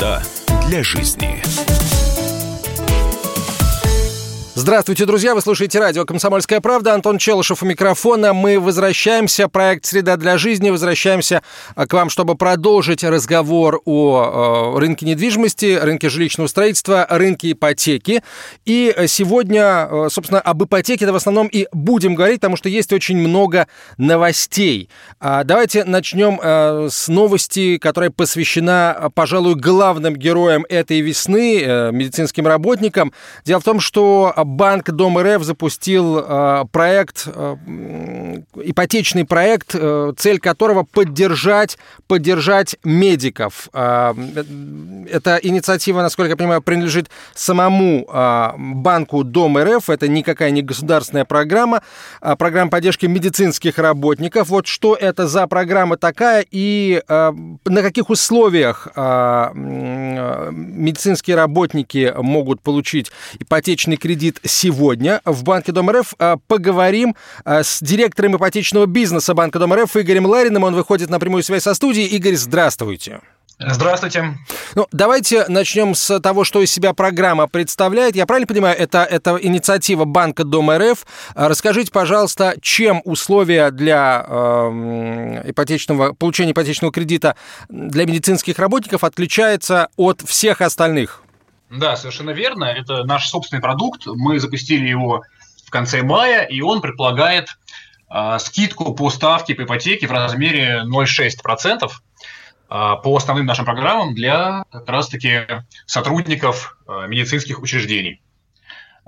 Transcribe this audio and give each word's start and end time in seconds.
Среда 0.00 0.22
для 0.66 0.82
жизни. 0.82 1.42
Здравствуйте, 4.60 5.06
друзья! 5.06 5.34
Вы 5.34 5.40
слушаете 5.40 5.78
радио 5.78 6.04
«Комсомольская 6.04 6.60
правда». 6.60 6.92
Антон 6.92 7.16
Челышев 7.16 7.62
у 7.62 7.66
микрофона. 7.66 8.34
Мы 8.34 8.60
возвращаемся. 8.60 9.48
Проект 9.48 9.86
«Среда 9.86 10.18
для 10.18 10.36
жизни». 10.36 10.68
Возвращаемся 10.68 11.42
а, 11.74 11.86
к 11.86 11.94
вам, 11.94 12.10
чтобы 12.10 12.34
продолжить 12.34 13.02
разговор 13.02 13.80
о 13.86 14.74
э, 14.74 14.78
рынке 14.78 15.06
недвижимости, 15.06 15.78
рынке 15.80 16.10
жилищного 16.10 16.46
строительства, 16.46 17.06
рынке 17.08 17.52
ипотеки. 17.52 18.22
И 18.66 18.94
сегодня, 19.06 19.88
э, 19.90 20.08
собственно, 20.10 20.42
об 20.42 20.62
ипотеке 20.62 21.10
в 21.10 21.16
основном 21.16 21.46
и 21.46 21.66
будем 21.72 22.14
говорить, 22.14 22.40
потому 22.40 22.58
что 22.58 22.68
есть 22.68 22.92
очень 22.92 23.16
много 23.16 23.66
новостей. 23.96 24.90
А, 25.20 25.42
давайте 25.42 25.84
начнем 25.84 26.38
э, 26.38 26.88
с 26.90 27.08
новости, 27.08 27.78
которая 27.78 28.10
посвящена, 28.10 29.10
пожалуй, 29.14 29.54
главным 29.54 30.16
героям 30.16 30.66
этой 30.68 31.00
весны, 31.00 31.90
медицинским 31.92 32.46
работникам. 32.46 33.14
Дело 33.46 33.60
в 33.60 33.64
том, 33.64 33.80
что 33.80 34.34
Банк 34.50 34.90
Дом 34.90 35.16
РФ 35.16 35.44
запустил 35.44 36.18
э, 36.18 36.64
проект, 36.72 37.28
э, 37.32 37.56
ипотечный 38.56 39.24
проект, 39.24 39.74
э, 39.74 40.12
цель 40.16 40.40
которого 40.40 40.82
поддержать, 40.82 41.78
поддержать 42.08 42.76
медиков. 42.82 43.68
Эта 43.72 45.38
инициатива, 45.42 46.02
насколько 46.02 46.30
я 46.30 46.36
понимаю, 46.36 46.62
принадлежит 46.62 47.10
самому 47.34 48.04
банку 48.58 49.22
Дом 49.22 49.56
РФ. 49.58 49.88
Это 49.88 50.08
никакая 50.08 50.50
не 50.50 50.62
государственная 50.62 51.24
программа, 51.24 51.82
а 52.20 52.34
программа 52.36 52.70
поддержки 52.70 53.06
медицинских 53.06 53.78
работников. 53.78 54.48
Вот 54.48 54.66
что 54.66 54.96
это 54.96 55.28
за 55.28 55.46
программа 55.46 55.96
такая 55.96 56.44
и 56.50 57.02
на 57.08 57.82
каких 57.82 58.10
условиях 58.10 58.88
медицинские 60.50 61.36
работники 61.36 62.12
могут 62.16 62.60
получить 62.62 63.12
ипотечный 63.38 63.96
кредит 63.96 64.39
сегодня 64.44 65.20
в 65.24 65.42
Банке 65.42 65.72
Дом 65.72 65.90
РФ. 65.90 66.14
А, 66.18 66.36
поговорим 66.46 67.14
а, 67.44 67.62
с 67.62 67.80
директором 67.80 68.36
ипотечного 68.36 68.86
бизнеса 68.86 69.34
Банка 69.34 69.58
Дом 69.58 69.74
РФ 69.74 69.96
Игорем 69.96 70.26
Лариным. 70.26 70.64
Он 70.64 70.74
выходит 70.74 71.10
на 71.10 71.18
прямую 71.18 71.42
связь 71.42 71.62
со 71.62 71.74
студией. 71.74 72.06
Игорь, 72.06 72.36
здравствуйте. 72.36 73.20
Здравствуйте. 73.60 74.38
Ну, 74.74 74.86
давайте 74.90 75.44
начнем 75.48 75.94
с 75.94 76.18
того, 76.20 76.44
что 76.44 76.62
из 76.62 76.72
себя 76.72 76.94
программа 76.94 77.46
представляет. 77.46 78.16
Я 78.16 78.24
правильно 78.24 78.46
понимаю, 78.46 78.78
это, 78.78 79.04
это 79.04 79.38
инициатива 79.40 80.06
Банка 80.06 80.44
Дом 80.44 80.70
РФ. 80.70 81.04
А, 81.34 81.48
расскажите, 81.48 81.92
пожалуйста, 81.92 82.54
чем 82.62 83.02
условия 83.04 83.70
для 83.70 84.24
э, 84.26 85.50
ипотечного, 85.50 86.14
получения 86.14 86.52
ипотечного 86.52 86.90
кредита 86.90 87.36
для 87.68 88.06
медицинских 88.06 88.58
работников 88.58 89.04
отличаются 89.04 89.88
от 89.96 90.22
всех 90.22 90.62
остальных? 90.62 91.22
Да, 91.70 91.94
совершенно 91.96 92.30
верно. 92.30 92.64
Это 92.64 93.04
наш 93.04 93.28
собственный 93.28 93.62
продукт. 93.62 94.02
Мы 94.06 94.40
запустили 94.40 94.88
его 94.88 95.22
в 95.64 95.70
конце 95.70 96.02
мая, 96.02 96.42
и 96.42 96.60
он 96.62 96.80
предполагает 96.80 97.48
э, 98.12 98.38
скидку 98.40 98.92
по 98.92 99.08
ставке 99.08 99.54
по 99.54 99.62
ипотеке 99.62 100.08
в 100.08 100.10
размере 100.10 100.82
0,6% 100.84 101.88
э, 101.88 101.90
по 102.68 103.16
основным 103.16 103.46
нашим 103.46 103.64
программам 103.64 104.16
для 104.16 104.64
как 104.72 104.88
раз-таки 104.88 105.46
сотрудников 105.86 106.76
э, 106.88 107.06
медицинских 107.06 107.60
учреждений. 107.62 108.20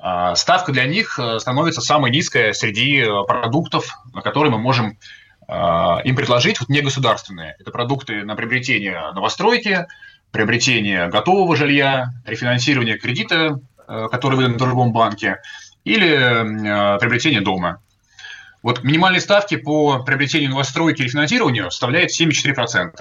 Э, 0.01 0.35
ставка 0.37 0.71
для 0.71 0.85
них 0.85 1.19
становится 1.39 1.81
самой 1.81 2.13
низкой 2.13 2.55
среди 2.55 3.05
продуктов, 3.27 3.89
на 4.15 4.23
которые 4.23 4.53
мы 4.53 4.59
можем 4.59 4.99
им 5.49 6.17
предложить, 6.17 6.61
вот 6.61 6.69
негосударственные. 6.71 7.57
Это 7.59 7.73
продукты 7.73 8.25
на 8.25 8.37
приобретение 8.37 9.11
новостройки, 9.13 9.87
приобретение 10.33 11.09
готового 11.09 11.55
жилья, 11.57 12.11
рефинансирование 12.27 12.99
кредита, 12.99 13.61
э, 13.87 14.09
который 14.11 14.37
выдан 14.37 14.55
в 14.55 14.57
другом 14.57 14.93
банке, 14.93 15.39
или 15.85 16.09
э, 16.09 16.99
приобретение 16.99 17.41
дома. 17.41 17.81
Вот 18.63 18.83
минимальные 18.83 19.21
ставки 19.21 19.57
по 19.57 20.03
приобретению 20.03 20.51
новостройки 20.51 21.03
и 21.03 21.05
рефинансированию 21.05 21.71
составляют 21.71 22.11
74%. 22.19 22.93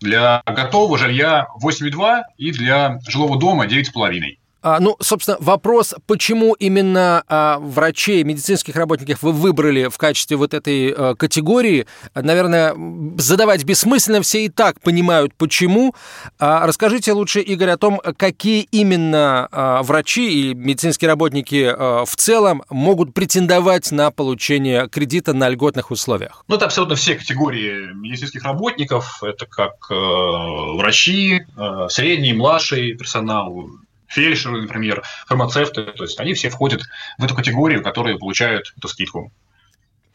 Для 0.00 0.42
готового 0.46 0.98
жилья 0.98 1.46
8,2% 1.62 2.22
и 2.38 2.50
для 2.50 2.98
жилого 3.06 3.38
дома 3.38 3.66
9,5%. 3.66 4.38
А, 4.64 4.80
ну, 4.80 4.96
собственно, 4.98 5.36
вопрос, 5.40 5.94
почему 6.06 6.54
именно 6.54 7.22
а, 7.28 7.58
врачей, 7.58 8.24
медицинских 8.24 8.76
работников 8.76 9.20
вы 9.20 9.32
выбрали 9.32 9.88
в 9.88 9.98
качестве 9.98 10.38
вот 10.38 10.54
этой 10.54 10.90
а, 10.90 11.14
категории, 11.14 11.86
наверное, 12.14 12.74
задавать 13.18 13.62
бессмысленно, 13.64 14.22
все 14.22 14.46
и 14.46 14.48
так 14.48 14.80
понимают, 14.80 15.34
почему. 15.34 15.94
А, 16.38 16.66
расскажите 16.66 17.12
лучше, 17.12 17.40
Игорь, 17.40 17.68
о 17.68 17.76
том, 17.76 18.00
какие 18.16 18.66
именно 18.70 19.48
врачи 19.82 20.50
и 20.50 20.54
медицинские 20.54 21.10
работники 21.10 21.70
а, 21.70 22.06
в 22.06 22.16
целом 22.16 22.62
могут 22.70 23.12
претендовать 23.12 23.92
на 23.92 24.10
получение 24.10 24.88
кредита 24.88 25.34
на 25.34 25.50
льготных 25.50 25.90
условиях. 25.90 26.42
Ну, 26.48 26.56
это 26.56 26.64
абсолютно 26.64 26.96
все 26.96 27.16
категории 27.16 27.92
медицинских 27.94 28.42
работников. 28.44 29.22
Это 29.22 29.44
как 29.44 29.74
э, 29.90 29.94
врачи, 29.94 31.42
э, 31.54 31.86
средний, 31.90 32.32
младший 32.32 32.94
персонал, 32.94 33.68
фельдшеры, 34.14 34.62
например, 34.62 35.02
фармацевты, 35.26 35.84
то 35.84 36.04
есть 36.04 36.18
они 36.20 36.34
все 36.34 36.48
входят 36.48 36.82
в 37.18 37.24
эту 37.24 37.34
категорию, 37.34 37.82
которые 37.82 38.18
получают 38.18 38.72
эту 38.76 38.88
скидку 38.88 39.32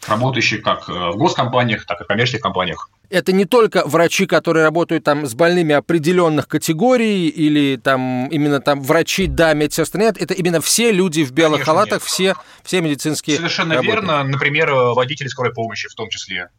работающие 0.08 0.62
как 0.62 0.88
э, 0.90 0.92
в 0.92 1.18
госкомпаниях, 1.18 1.86
так 1.86 2.02
и 2.02 2.04
в 2.04 2.08
коммерческих 2.08 2.42
компаниях 2.42 2.90
это 3.10 3.32
не 3.32 3.46
только 3.46 3.84
врачи, 3.86 4.26
которые 4.26 4.64
работают 4.64 5.04
там 5.04 5.26
с 5.26 5.34
больными 5.34 5.74
определенных 5.74 6.48
категорий, 6.48 7.28
или 7.28 7.78
там 7.78 8.28
именно 8.28 8.62
там 8.62 8.82
врачи, 8.82 9.28
да, 9.28 9.54
медсестры, 9.54 10.02
нет, 10.02 10.22
это 10.22 10.34
именно 10.34 10.62
все 10.62 10.92
люди 10.92 11.24
в 11.24 11.32
белых 11.32 11.64
Конечно, 11.66 11.74
халатах, 11.74 12.04
все, 12.04 12.36
все 12.64 12.82
медицинские 12.82 13.38
Совершенно 13.38 13.76
работники. 13.76 13.96
верно, 13.96 14.24
например, 14.24 14.72
водители 14.72 15.28
скорой 15.28 15.54
помощи 15.54 15.90
в 15.90 15.96
том 15.96 16.10
числе. 16.10 16.50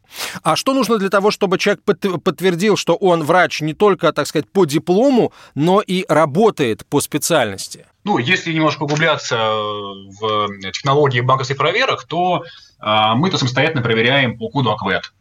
А 0.43 0.55
что 0.55 0.73
нужно 0.73 0.97
для 0.97 1.09
того, 1.09 1.31
чтобы 1.31 1.57
человек 1.57 1.83
подтвердил, 1.83 2.75
что 2.75 2.95
он 2.95 3.23
врач 3.23 3.61
не 3.61 3.73
только, 3.73 4.11
так 4.11 4.27
сказать, 4.27 4.49
по 4.49 4.65
диплому, 4.65 5.31
но 5.55 5.81
и 5.81 6.05
работает 6.07 6.85
по 6.85 6.99
специальности? 6.99 7.85
Ну, 8.03 8.17
если 8.17 8.51
немножко 8.51 8.83
углубляться 8.83 9.37
в 9.37 10.47
технологии 10.71 11.21
банковских 11.21 11.57
проверок, 11.57 12.05
то 12.05 12.43
э, 12.43 13.13
мы-то 13.15 13.37
самостоятельно 13.37 13.81
проверяем 13.81 14.37
по 14.37 14.49
коду 14.49 14.71
АКВЭД. 14.71 15.11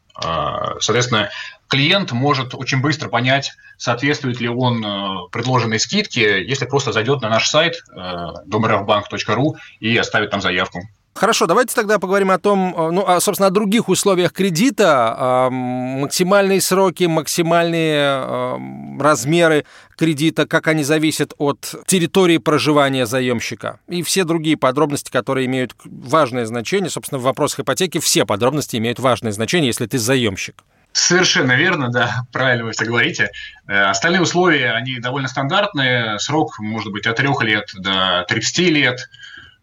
Соответственно, 0.81 1.31
клиент 1.71 2.13
может 2.13 2.55
очень 2.55 2.83
быстро 2.83 3.09
понять, 3.09 3.53
соответствует 3.79 4.41
ли 4.41 4.49
он 4.49 4.85
э, 4.85 5.29
предложенной 5.31 5.79
скидке, 5.79 6.45
если 6.45 6.67
просто 6.67 6.93
зайдет 6.93 7.23
на 7.23 7.31
наш 7.31 7.49
сайт 7.49 7.83
э, 7.91 8.01
domerfbank.ru 8.47 9.55
и 9.79 9.97
оставит 9.97 10.31
там 10.31 10.43
заявку. 10.43 10.83
Хорошо, 11.15 11.47
давайте 11.47 11.75
тогда 11.75 11.99
поговорим 11.99 12.31
о 12.31 12.39
том, 12.39 12.75
э, 12.75 12.91
ну, 12.93 13.21
собственно, 13.21 13.49
о 13.49 13.51
других 13.51 13.89
условиях 13.89 14.33
кредита, 14.33 15.49
максимальные 15.51 16.61
сроки, 16.61 17.05
максимальные 17.05 18.59
размеры 19.01 19.65
кредита, 19.99 20.47
как 20.47 20.69
они 20.69 20.83
зависят 20.83 21.35
от 21.39 21.75
территории 21.87 22.39
проживания 22.39 23.07
заемщика 23.07 23.81
и 23.89 24.03
все 24.03 24.25
другие 24.25 24.57
подробности, 24.57 25.11
которые 25.11 25.47
имеют 25.47 25.75
важное 25.85 26.47
значение. 26.47 26.91
Собственно, 26.91 27.19
в 27.19 27.23
вопросах 27.23 27.61
ипотеки 27.61 27.99
все 27.99 28.25
подробности 28.25 28.77
имеют 28.77 28.99
важное 28.99 29.33
значение, 29.33 29.67
если 29.67 29.87
ты 29.87 29.99
заемщик. 29.99 30.65
Совершенно 30.93 31.53
верно, 31.53 31.91
да, 31.91 32.23
правильно 32.33 32.65
вы 32.65 32.73
все 32.73 32.85
говорите. 32.85 33.31
Э, 33.67 33.85
остальные 33.85 34.23
условия, 34.23 34.73
они 34.73 34.99
довольно 34.99 35.29
стандартные. 35.29 36.19
Срок 36.19 36.59
может 36.59 36.93
быть 36.93 37.07
от 37.07 37.17
3 37.17 37.29
лет 37.43 37.71
до 37.75 38.25
30 38.29 38.59
лет. 38.71 39.09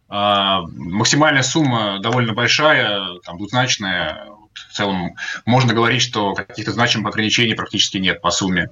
А, 0.10 0.62
максимальная 0.76 1.44
сумма 1.44 2.00
довольно 2.00 2.34
большая, 2.34 3.20
там, 3.26 3.38
двузначная. 3.38 4.26
В 4.70 4.74
целом 4.74 5.16
можно 5.46 5.74
говорить, 5.74 6.02
что 6.02 6.34
каких-то 6.34 6.72
значимых 6.72 7.14
ограничений 7.14 7.54
практически 7.54 7.98
нет 7.98 8.22
по 8.22 8.32
сумме. 8.32 8.70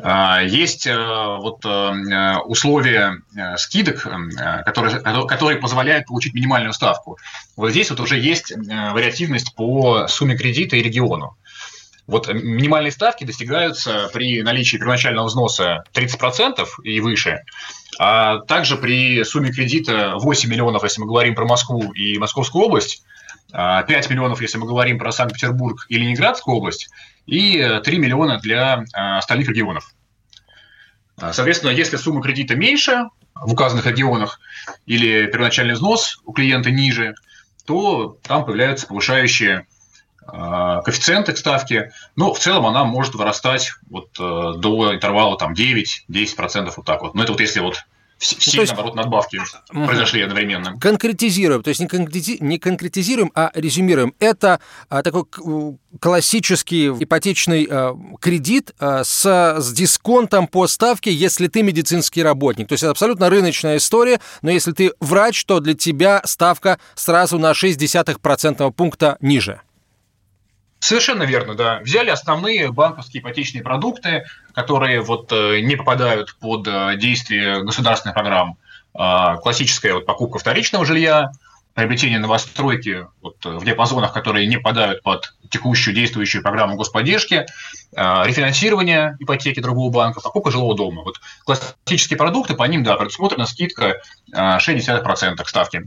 А, 0.00 0.42
есть 0.42 0.86
э, 0.86 0.96
вот 0.96 1.64
э, 1.64 2.38
условия 2.44 3.18
э, 3.36 3.56
скидок, 3.56 4.06
которые, 4.64 5.00
которые 5.00 5.60
позволяют 5.60 6.06
получить 6.06 6.34
минимальную 6.34 6.72
ставку. 6.72 7.18
Вот 7.56 7.70
здесь 7.70 7.90
вот 7.90 8.00
уже 8.00 8.18
есть 8.18 8.52
вариативность 8.52 9.54
по 9.54 10.08
сумме 10.08 10.36
кредита 10.36 10.76
и 10.76 10.82
региону. 10.82 11.36
Вот 12.06 12.28
минимальные 12.32 12.90
ставки 12.90 13.24
достигаются 13.24 14.10
при 14.12 14.42
наличии 14.42 14.76
первоначального 14.76 15.26
взноса 15.26 15.84
30% 15.94 16.66
и 16.82 17.00
выше, 17.00 17.42
а 17.98 18.38
также 18.40 18.76
при 18.76 19.22
сумме 19.24 19.52
кредита 19.52 20.14
8 20.16 20.50
миллионов, 20.50 20.82
если 20.82 21.00
мы 21.00 21.06
говорим 21.06 21.34
про 21.34 21.44
Москву 21.44 21.92
и 21.92 22.18
Московскую 22.18 22.64
область, 22.64 23.04
5 23.52 23.54
а 23.54 23.84
миллионов, 24.08 24.40
если 24.40 24.58
мы 24.58 24.66
говорим 24.66 24.98
про 24.98 25.12
Санкт-Петербург 25.12 25.84
и 25.88 25.98
Ленинградскую 25.98 26.56
область, 26.56 26.88
и 27.26 27.80
3 27.84 27.98
миллиона 27.98 28.38
для 28.38 28.84
а, 28.94 29.18
остальных 29.18 29.48
регионов. 29.48 29.94
А, 31.20 31.32
соответственно, 31.32 31.70
если 31.70 31.96
сумма 31.96 32.22
кредита 32.22 32.56
меньше 32.56 33.04
в 33.34 33.52
указанных 33.52 33.86
регионах 33.86 34.40
или 34.86 35.26
первоначальный 35.26 35.74
взнос 35.74 36.18
у 36.24 36.32
клиента 36.32 36.70
ниже, 36.70 37.14
то 37.66 38.18
там 38.22 38.44
появляются 38.44 38.86
повышающие 38.86 39.66
коэффициенты 40.32 41.32
к 41.32 41.38
ставке, 41.38 41.92
но 42.16 42.32
в 42.32 42.38
целом 42.38 42.66
она 42.66 42.84
может 42.84 43.14
вырастать 43.14 43.72
вот 43.90 44.08
до 44.16 44.94
интервала 44.94 45.36
там 45.36 45.52
9-10% 45.52 46.72
вот 46.76 46.86
так 46.86 47.02
вот. 47.02 47.14
Но 47.14 47.22
это 47.22 47.32
вот 47.32 47.40
если 47.40 47.60
вот 47.60 47.84
все, 48.22 48.60
есть, 48.60 48.72
наоборот, 48.72 48.94
надбавки 48.94 49.40
угу. 49.72 49.86
произошли 49.86 50.22
одновременно. 50.22 50.78
Конкретизируем, 50.78 51.62
то 51.62 51.68
есть 51.68 51.80
не, 51.80 51.88
конкрети... 51.88 52.38
не 52.40 52.58
конкретизируем, 52.58 53.32
а 53.34 53.50
резюмируем. 53.52 54.14
Это 54.20 54.60
а, 54.88 55.02
такой 55.02 55.24
классический 55.98 56.88
ипотечный 56.90 57.66
а, 57.68 57.96
кредит 58.20 58.72
а, 58.78 59.02
с, 59.02 59.24
с 59.58 59.72
дисконтом 59.72 60.46
по 60.46 60.68
ставке, 60.68 61.12
если 61.12 61.48
ты 61.48 61.62
медицинский 61.64 62.22
работник. 62.22 62.68
То 62.68 62.74
есть 62.74 62.84
это 62.84 62.92
абсолютно 62.92 63.28
рыночная 63.28 63.78
история, 63.78 64.20
но 64.40 64.52
если 64.52 64.70
ты 64.70 64.92
врач, 65.00 65.44
то 65.44 65.58
для 65.58 65.74
тебя 65.74 66.22
ставка 66.24 66.78
сразу 66.94 67.40
на 67.40 67.50
0,6% 67.50 68.70
пункта 68.72 69.16
ниже. 69.20 69.60
Совершенно 70.82 71.22
верно, 71.22 71.54
да. 71.54 71.78
Взяли 71.78 72.10
основные 72.10 72.72
банковские 72.72 73.22
ипотечные 73.22 73.62
продукты, 73.62 74.24
которые 74.52 75.00
вот 75.00 75.30
э, 75.30 75.60
не 75.60 75.76
попадают 75.76 76.34
под 76.40 76.66
э, 76.66 76.96
действие 76.96 77.62
государственных 77.62 78.14
программ. 78.14 78.56
А, 78.92 79.36
классическая 79.36 79.94
вот 79.94 80.06
покупка 80.06 80.40
вторичного 80.40 80.84
жилья, 80.84 81.30
приобретение 81.74 82.18
новостройки 82.18 83.06
вот, 83.20 83.36
э, 83.46 83.50
в 83.50 83.64
диапазонах, 83.64 84.12
которые 84.12 84.48
не 84.48 84.56
попадают 84.56 85.04
под 85.04 85.32
текущую 85.50 85.94
действующую 85.94 86.42
программу 86.42 86.74
господдержки, 86.74 87.46
а, 87.94 88.26
рефинансирование 88.26 89.16
ипотеки 89.20 89.60
другого 89.60 89.92
банка, 89.92 90.20
покупка 90.20 90.50
жилого 90.50 90.74
дома. 90.74 91.04
Вот 91.04 91.20
классические 91.44 92.16
продукты, 92.16 92.54
по 92.54 92.64
ним, 92.64 92.82
да, 92.82 92.96
предусмотрена 92.96 93.46
скидка 93.46 94.00
60% 94.32 95.44
к 95.44 95.48
ставке. 95.48 95.84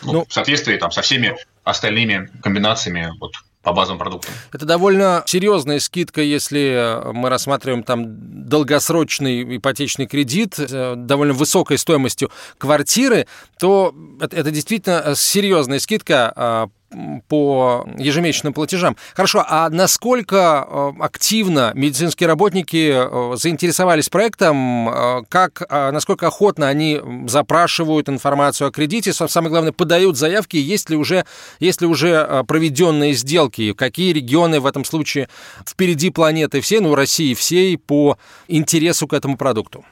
Ну, 0.00 0.12
ну, 0.12 0.24
в 0.26 0.32
соответствии 0.32 0.78
там, 0.78 0.90
со 0.90 1.02
всеми 1.02 1.36
остальными 1.64 2.30
комбинациями 2.42 3.12
вот, 3.20 3.32
по 3.68 3.74
базовым 3.74 3.98
продуктам. 3.98 4.32
Это 4.52 4.64
довольно 4.64 5.22
серьезная 5.26 5.78
скидка, 5.78 6.22
если 6.22 7.02
мы 7.12 7.28
рассматриваем 7.28 7.82
там 7.82 8.04
долгосрочный 8.48 9.58
ипотечный 9.58 10.06
кредит 10.06 10.54
с 10.54 10.94
довольно 10.96 11.34
высокой 11.34 11.76
стоимостью 11.76 12.30
квартиры, 12.56 13.26
то 13.58 13.94
это, 14.20 14.34
это 14.36 14.50
действительно 14.50 15.14
серьезная 15.14 15.80
скидка 15.80 16.32
а, 16.34 16.68
по 17.28 17.86
ежемесячным 17.98 18.52
платежам. 18.52 18.96
Хорошо, 19.14 19.44
а 19.46 19.68
насколько 19.68 20.66
э, 20.66 20.92
активно 21.00 21.72
медицинские 21.74 22.26
работники 22.26 22.92
э, 22.94 23.36
заинтересовались 23.36 24.08
проектом, 24.08 24.88
э, 24.88 25.22
как, 25.28 25.62
насколько 25.70 26.26
охотно 26.26 26.68
они 26.68 27.00
запрашивают 27.26 28.08
информацию 28.08 28.68
о 28.68 28.70
кредите, 28.70 29.12
самое 29.12 29.50
главное, 29.50 29.72
подают 29.72 30.16
заявки, 30.16 30.56
есть 30.56 30.88
ли 30.88 30.96
уже, 30.96 31.24
есть 31.60 31.80
ли 31.80 31.86
уже 31.86 32.44
проведенные 32.48 33.12
сделки, 33.12 33.72
какие 33.74 34.12
регионы 34.12 34.60
в 34.60 34.66
этом 34.66 34.84
случае 34.84 35.28
впереди 35.66 36.10
планеты? 36.10 36.60
Всей, 36.60 36.80
ну, 36.80 36.94
России 36.94 37.34
всей 37.34 37.76
по 37.76 38.18
интересу 38.48 39.06
к 39.06 39.12
этому 39.12 39.36
продукту? 39.36 39.84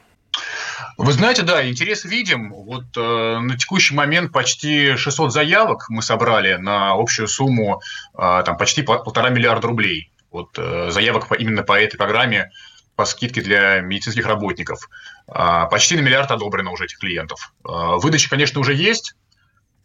Вы 0.96 1.12
знаете, 1.12 1.42
да, 1.42 1.68
интерес 1.68 2.04
видим. 2.04 2.52
Вот 2.52 2.84
э, 2.96 3.38
на 3.38 3.56
текущий 3.56 3.94
момент 3.94 4.32
почти 4.32 4.96
600 4.96 5.32
заявок 5.32 5.86
мы 5.88 6.02
собрали 6.02 6.54
на 6.54 6.92
общую 6.92 7.28
сумму 7.28 7.80
э, 8.14 8.42
там, 8.44 8.56
почти 8.56 8.82
полтора 8.82 9.28
миллиарда 9.30 9.68
рублей. 9.68 10.10
Вот 10.30 10.58
э, 10.58 10.90
заявок 10.90 11.28
по, 11.28 11.34
именно 11.34 11.62
по 11.62 11.78
этой 11.78 11.96
программе 11.96 12.50
по 12.96 13.04
скидке 13.04 13.42
для 13.42 13.80
медицинских 13.80 14.26
работников. 14.26 14.88
Э, 15.28 15.66
почти 15.70 15.96
на 15.96 16.00
миллиард 16.00 16.30
одобрено 16.30 16.70
уже 16.72 16.86
этих 16.86 16.98
клиентов. 16.98 17.52
Э, 17.64 17.96
выдачи, 17.96 18.28
конечно, 18.30 18.60
уже 18.60 18.74
есть. 18.74 19.14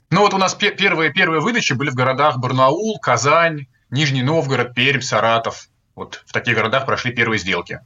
Но 0.10 0.22
вот 0.22 0.34
у 0.34 0.38
нас 0.38 0.54
первые, 0.56 1.12
первые 1.12 1.42
выдачи 1.42 1.74
были 1.74 1.90
в 1.90 1.96
городах 1.96 2.38
Барнаул, 2.38 3.00
Казань, 3.00 3.68
Нижний 3.90 4.24
Новгород, 4.24 4.74
Пермь, 4.74 5.02
Саратов. 5.02 5.68
Вот 5.96 6.24
в 6.26 6.34
таких 6.34 6.56
городах 6.56 6.86
прошли 6.86 7.12
первые 7.14 7.40
сделки. 7.40 7.80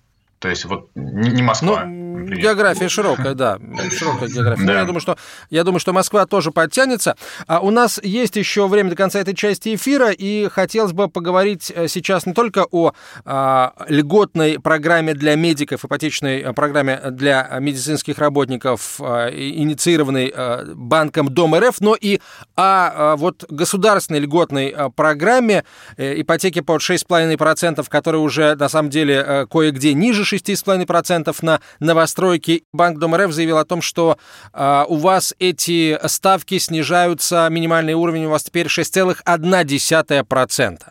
То 0.46 0.50
есть 0.50 0.66
вот 0.66 0.92
не 0.94 1.42
Москва. 1.42 1.86
Ну, 1.86 2.06
география 2.28 2.90
широкая, 2.90 3.34
да, 3.34 3.60
широкая 3.98 4.30
география. 4.30 4.66
Да. 4.66 4.80
Я 4.80 4.86
думаю, 4.86 5.02
что 5.02 5.18
я 5.50 5.64
думаю, 5.64 5.80
что 5.80 5.94
Москва 5.94 6.26
тоже 6.26 6.52
подтянется. 6.52 7.16
А 7.48 7.60
у 7.60 7.72
нас 7.72 8.00
есть 8.04 8.36
еще 8.36 8.68
время 8.68 8.92
до 8.92 8.96
конца 8.96 9.20
этой 9.20 9.36
части 9.36 9.76
эфира, 9.76 10.12
и 10.12 10.48
хотелось 10.50 10.94
бы 10.94 11.10
поговорить 11.10 11.72
э, 11.76 11.88
сейчас 11.88 12.26
не 12.26 12.34
только 12.34 12.66
о 12.72 12.94
а, 13.26 13.74
льготной 13.88 14.60
программе 14.60 15.14
для 15.14 15.36
медиков, 15.36 15.86
ипотечной 15.86 16.42
э, 16.42 16.54
программе 16.54 17.00
для 17.12 17.48
медицинских 17.60 18.18
работников, 18.20 19.00
а, 19.02 19.30
инициированной 19.30 20.32
а, 20.36 20.64
банком 20.76 21.30
Дом 21.30 21.56
РФ, 21.56 21.82
но 21.82 21.96
и 21.96 22.18
о 22.56 23.14
а, 23.14 23.16
вот 23.16 23.46
государственной 23.50 24.20
льготной 24.20 24.76
программе 24.96 25.64
ипотеки 25.98 26.62
под 26.62 26.82
6,5%, 26.82 27.86
которая 27.90 28.22
уже 28.22 28.56
на 28.56 28.70
самом 28.70 28.90
деле 28.90 29.48
кое-где 29.50 29.94
ниже 29.94 30.24
6,5% 30.36 31.36
на 31.42 31.62
новостройки. 31.80 32.64
Банк 32.74 33.00
Дом 33.00 33.16
РФ 33.16 33.32
заявил 33.32 33.58
о 33.58 33.66
том, 33.66 33.82
что 33.82 34.18
э, 34.54 34.84
у 34.88 34.98
вас 34.98 35.34
эти 35.40 35.98
ставки 36.08 36.60
снижаются, 36.60 37.48
минимальный 37.50 37.94
уровень 37.94 38.26
у 38.26 38.30
вас 38.30 38.44
теперь 38.44 38.68
6,1%. 38.68 40.82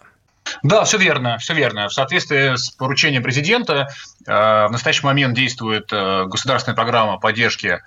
Да, 0.62 0.85
все 0.85 0.99
верно, 0.99 1.38
все 1.38 1.55
верно. 1.55 1.88
В 1.88 1.93
соответствии 1.93 2.56
с 2.56 2.70
поручением 2.70 3.23
президента 3.23 3.88
э, 4.26 4.67
в 4.67 4.70
настоящий 4.70 5.05
момент 5.05 5.35
действует 5.35 5.93
э, 5.93 6.25
государственная 6.26 6.76
программа 6.76 7.19
поддержки 7.19 7.81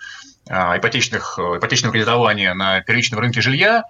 э, 0.49 0.77
ипотечных, 0.77 1.39
ипотечного 1.39 1.93
кредитования 1.93 2.53
на 2.53 2.81
первичном 2.81 3.19
рынке 3.19 3.41
жилья. 3.41 3.83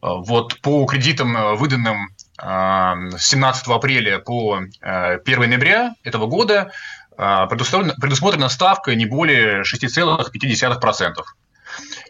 Вот 0.00 0.60
по 0.60 0.86
кредитам, 0.86 1.56
выданным 1.56 2.10
с 2.40 3.18
17 3.18 3.66
апреля 3.66 4.20
по 4.20 4.60
1 4.80 5.20
ноября 5.24 5.94
этого 6.04 6.26
года, 6.26 6.70
предусмотрена, 7.18 7.94
предусмотрена 8.00 8.48
ставка 8.48 8.94
не 8.94 9.04
более 9.06 9.62
6,5%. 9.62 11.14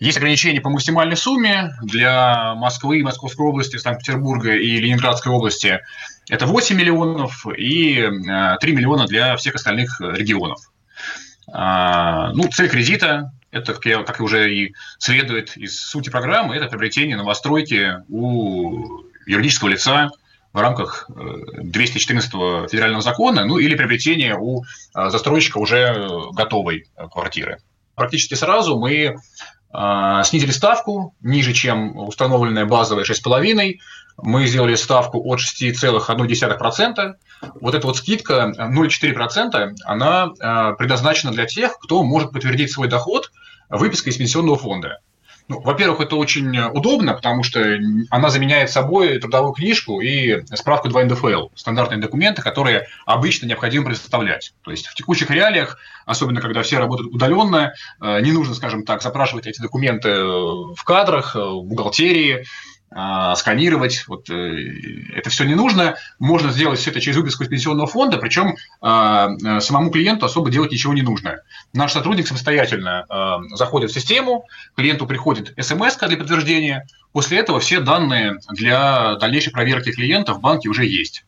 Есть 0.01 0.19
ограничения 0.19 0.61
по 0.61 0.71
максимальной 0.71 1.17
сумме 1.17 1.73
для 1.83 2.55
Москвы, 2.55 3.03
Московской 3.03 3.47
области, 3.47 3.77
Санкт-Петербурга 3.77 4.55
и 4.55 4.79
Ленинградской 4.79 5.33
области. 5.33 5.81
Это 6.29 6.47
8 6.47 6.77
миллионов 6.77 7.47
и 7.47 7.95
3 8.61 8.73
миллиона 8.73 9.07
для 9.07 9.37
всех 9.37 9.57
остальных 9.57 10.01
регионов. 10.01 10.61
Ну, 11.49 12.49
цель 12.53 12.69
кредита 12.69 13.33
это, 13.51 13.75
как, 13.75 13.87
я, 13.87 14.03
как 14.03 14.21
уже 14.21 14.55
и 14.55 14.75
следует 14.99 15.57
из 15.57 15.81
сути 15.81 16.11
программы, 16.11 16.57
это 16.57 16.67
приобретение 16.67 17.17
новостройки 17.17 18.03
у 18.09 19.05
юридического 19.27 19.69
лица 19.69 20.11
в 20.59 20.61
рамках 20.61 21.09
214 21.09 22.35
э, 22.35 22.67
федерального 22.69 23.03
закона, 23.03 23.45
ну 23.45 23.59
или 23.59 23.77
приобретение 23.77 24.37
у 24.37 24.63
э, 24.63 25.11
застройщика 25.11 25.59
уже 25.59 26.09
готовой 26.33 26.87
квартиры. 27.13 27.59
Практически 27.95 28.35
сразу 28.35 28.77
мы 28.77 28.93
э, 28.93 30.23
снизили 30.25 30.51
ставку 30.51 31.15
ниже, 31.21 31.53
чем 31.53 31.97
установленная 31.97 32.67
базовая 32.67 33.05
6,5. 33.05 33.75
Мы 34.21 34.47
сделали 34.49 34.75
ставку 34.75 35.23
от 35.25 35.39
6,1%. 35.39 37.15
Вот 37.61 37.75
эта 37.75 37.87
вот 37.87 37.97
скидка 37.97 38.53
0,4%, 38.59 39.75
она 39.85 40.27
предназначена 40.75 41.31
для 41.31 41.47
тех, 41.47 41.79
кто 41.79 42.03
может 42.03 42.33
подтвердить 42.33 42.73
свой 42.73 42.89
доход 42.89 43.31
выпиской 43.71 44.11
из 44.13 44.17
пенсионного 44.17 44.59
фонда. 44.59 44.99
Ну, 45.49 45.61
во-первых, 45.61 46.01
это 46.01 46.17
очень 46.17 46.59
удобно, 46.59 47.15
потому 47.15 47.43
что 47.43 47.79
она 48.11 48.29
заменяет 48.29 48.71
собой 48.71 49.19
трудовую 49.19 49.55
книжку 49.55 50.01
и 50.01 50.45
справку 50.55 50.89
2 50.89 51.05
НДФЛ, 51.05 51.49
стандартные 51.55 52.01
документы, 52.01 52.43
которые 52.43 52.87
обычно 53.07 53.47
необходимо 53.47 53.87
предоставлять. 53.87 54.53
То 54.63 54.71
есть 54.71 54.87
в 54.87 54.95
текущих 54.95 55.31
реалиях, 55.31 55.79
особенно 56.05 56.43
когда 56.43 56.63
все 56.63 56.79
работают 56.79 57.15
удаленно, 57.15 57.73
э, 58.01 58.21
не 58.21 58.33
нужно, 58.33 58.55
скажем 58.55 58.85
так, 58.85 59.03
запрашивать 59.03 59.47
эти 59.47 59.63
документы 59.63 60.11
в 60.23 60.85
кадрах, 60.85 61.35
э, 61.35 61.39
в 61.39 61.65
бухгалтерии, 61.65 62.45
сканировать, 63.37 64.05
вот 64.09 64.31
э, 64.31 65.13
это 65.15 65.29
все 65.29 65.45
не 65.45 65.55
нужно. 65.55 65.97
Можно 66.19 66.51
сделать 66.51 66.79
все 66.79 66.91
это 66.91 67.01
через 67.01 67.19
выписку 67.19 67.45
из 67.45 67.49
пенсионного 67.49 67.87
фонда, 67.87 68.17
причем 68.17 68.57
а, 68.81 69.29
э, 69.29 69.61
самому 69.61 69.91
клиенту 69.91 70.25
особо 70.25 70.51
делать 70.51 70.73
ничего 70.73 70.95
не 70.95 71.03
нужно. 71.03 71.41
Наш 71.75 71.93
сотрудник 71.93 72.27
самостоятельно 72.27 73.05
а, 73.09 73.41
заходит 73.55 73.91
в 73.91 73.95
систему, 73.95 74.47
клиенту 74.75 75.07
приходит 75.07 75.53
смс 75.61 75.97
для 75.99 76.17
подтверждения, 76.17 76.87
после 77.13 77.39
этого 77.39 77.61
все 77.61 77.81
данные 77.81 78.39
для 78.51 79.17
дальнейшей 79.17 79.53
проверки 79.53 79.93
клиента 79.93 80.33
в 80.33 80.41
банке 80.41 80.71
уже 80.71 80.87
есть. 80.87 81.25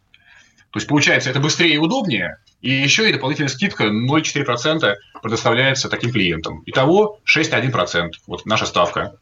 То 0.70 0.78
есть, 0.78 0.86
получается, 0.86 1.28
это 1.30 1.40
быстрее 1.40 1.74
и 1.74 1.78
удобнее, 1.78 2.38
и 2.62 2.70
еще 2.70 3.08
и 3.08 3.12
дополнительная 3.12 3.50
скидка 3.50 3.84
0,4% 3.84 4.94
предоставляется 5.20 5.88
таким 5.88 6.12
клиентам. 6.12 6.62
Итого 6.66 7.18
6,1%. 7.26 8.12
Вот 8.26 8.46
наша 8.46 8.66
ставка. 8.66 9.16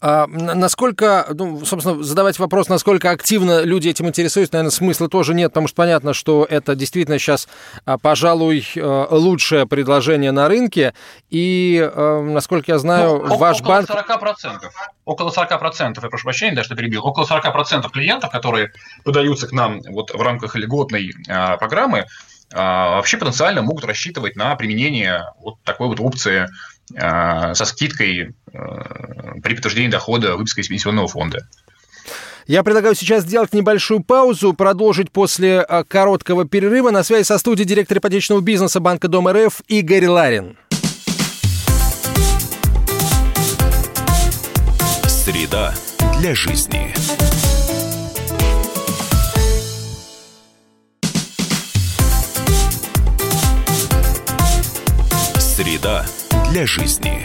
А, 0.00 0.28
насколько, 0.28 1.26
ну, 1.34 1.64
собственно, 1.64 2.02
задавать 2.04 2.38
вопрос, 2.38 2.68
насколько 2.68 3.10
активно 3.10 3.62
люди 3.62 3.88
этим 3.88 4.06
интересуются, 4.06 4.54
наверное, 4.54 4.70
смысла 4.70 5.08
тоже 5.08 5.34
нет, 5.34 5.50
потому 5.50 5.66
что 5.66 5.74
понятно, 5.74 6.14
что 6.14 6.46
это 6.48 6.76
действительно 6.76 7.18
сейчас, 7.18 7.48
а, 7.84 7.98
пожалуй, 7.98 8.64
э, 8.76 9.06
лучшее 9.10 9.66
предложение 9.66 10.30
на 10.30 10.46
рынке. 10.46 10.94
И, 11.30 11.78
э, 11.92 12.20
насколько 12.22 12.70
я 12.72 12.78
знаю, 12.78 13.24
ну, 13.26 13.36
ваш 13.38 13.60
около 13.60 13.74
банк... 13.74 13.90
40%, 13.90 14.70
около 15.04 15.30
40%, 15.30 16.00
я 16.00 16.08
прошу 16.08 16.24
прощения, 16.24 16.54
да, 16.54 16.62
что 16.62 16.76
перебил, 16.76 17.04
около 17.04 17.24
40% 17.24 17.90
клиентов, 17.90 18.30
которые 18.30 18.70
подаются 19.04 19.48
к 19.48 19.52
нам 19.52 19.80
вот 19.88 20.14
в 20.14 20.22
рамках 20.22 20.54
льготной 20.54 21.12
а, 21.28 21.56
программы, 21.56 22.06
вообще 22.50 23.18
потенциально 23.18 23.60
могут 23.60 23.84
рассчитывать 23.84 24.34
на 24.34 24.56
применение 24.56 25.26
вот 25.42 25.56
такой 25.64 25.88
вот 25.88 26.00
опции 26.00 26.48
со 26.96 27.64
скидкой 27.64 28.34
при 28.52 29.54
подтверждении 29.54 29.90
дохода 29.90 30.36
выписка 30.36 30.60
из 30.60 30.68
пенсионного 30.68 31.08
фонда. 31.08 31.46
Я 32.48 32.62
предлагаю 32.62 32.94
сейчас 32.94 33.24
сделать 33.24 33.52
небольшую 33.52 34.02
паузу, 34.02 34.54
продолжить 34.54 35.12
после 35.12 35.60
а, 35.60 35.84
короткого 35.84 36.46
перерыва. 36.46 36.90
На 36.90 37.02
связи 37.02 37.24
со 37.24 37.36
студией 37.36 37.68
директор 37.68 37.98
ипотечного 37.98 38.40
бизнеса 38.40 38.80
Банка 38.80 39.06
Дом 39.06 39.28
РФ 39.28 39.60
Игорь 39.68 40.06
Ларин. 40.06 40.56
Среда 45.06 45.74
для 46.18 46.34
жизни. 46.34 46.94
Среда 55.38 56.06
для 56.50 56.66
жизни. 56.66 57.24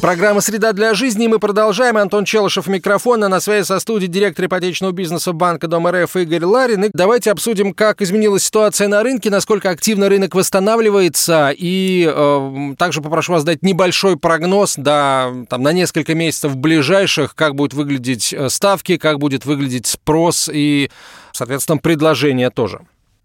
Программа 0.00 0.40
«Среда 0.40 0.72
для 0.72 0.94
жизни». 0.94 1.28
Мы 1.28 1.38
продолжаем. 1.38 1.96
Антон 1.96 2.24
Челышев 2.24 2.66
микрофона. 2.66 3.28
На 3.28 3.38
связи 3.38 3.66
со 3.66 3.78
студией 3.78 4.10
директор 4.10 4.46
ипотечного 4.46 4.90
бизнеса 4.90 5.32
Банка 5.32 5.68
Дом 5.68 5.86
РФ 5.86 6.16
Игорь 6.16 6.44
Ларин. 6.44 6.84
И 6.84 6.90
давайте 6.92 7.30
обсудим, 7.30 7.72
как 7.72 8.02
изменилась 8.02 8.44
ситуация 8.44 8.88
на 8.88 9.02
рынке, 9.02 9.30
насколько 9.30 9.70
активно 9.70 10.08
рынок 10.08 10.34
восстанавливается. 10.34 11.54
И 11.56 12.12
э, 12.12 12.74
также 12.78 13.00
попрошу 13.00 13.32
вас 13.34 13.44
дать 13.44 13.62
небольшой 13.62 14.16
прогноз 14.16 14.74
да, 14.76 15.32
там, 15.48 15.62
на 15.62 15.72
несколько 15.72 16.14
месяцев 16.16 16.56
ближайших, 16.56 17.36
как 17.36 17.54
будут 17.54 17.74
выглядеть 17.74 18.32
э, 18.32 18.48
ставки, 18.48 18.96
как 18.96 19.18
будет 19.18 19.44
выглядеть 19.44 19.86
спрос 19.86 20.50
и, 20.52 20.90
соответственно, 21.32 21.78
предложение 21.78 22.50
тоже. 22.50 22.80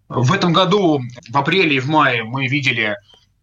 В 0.08 0.32
этом 0.32 0.52
году, 0.52 1.02
в 1.28 1.36
апреле 1.36 1.76
и 1.76 1.80
в 1.80 1.88
мае, 1.88 2.24
мы 2.24 2.48
видели 2.48 2.96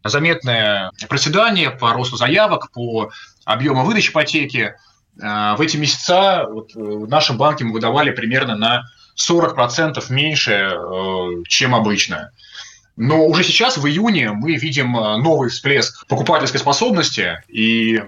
заметное 0.03 0.91
проседание 1.07 1.71
по 1.71 1.93
росту 1.93 2.17
заявок, 2.17 2.71
по 2.71 3.11
объему 3.43 3.85
выдачи 3.85 4.09
ипотеки. 4.09 4.75
Э, 5.21 5.55
в 5.55 5.61
эти 5.61 5.77
месяца 5.77 6.45
вот, 6.49 6.75
э, 6.75 6.79
наши 6.79 7.33
банки 7.33 7.63
мы 7.63 7.73
выдавали 7.73 8.11
примерно 8.11 8.55
на 8.55 8.83
40% 9.15 10.09
меньше, 10.09 10.71
э, 10.73 11.43
чем 11.47 11.75
обычно. 11.75 12.31
Но 12.97 13.25
уже 13.25 13.43
сейчас, 13.43 13.77
в 13.77 13.85
июне, 13.85 14.31
мы 14.31 14.55
видим 14.55 14.93
новый 14.93 15.49
всплеск 15.49 16.07
покупательской 16.07 16.61
способности, 16.61 17.43
и 17.49 18.01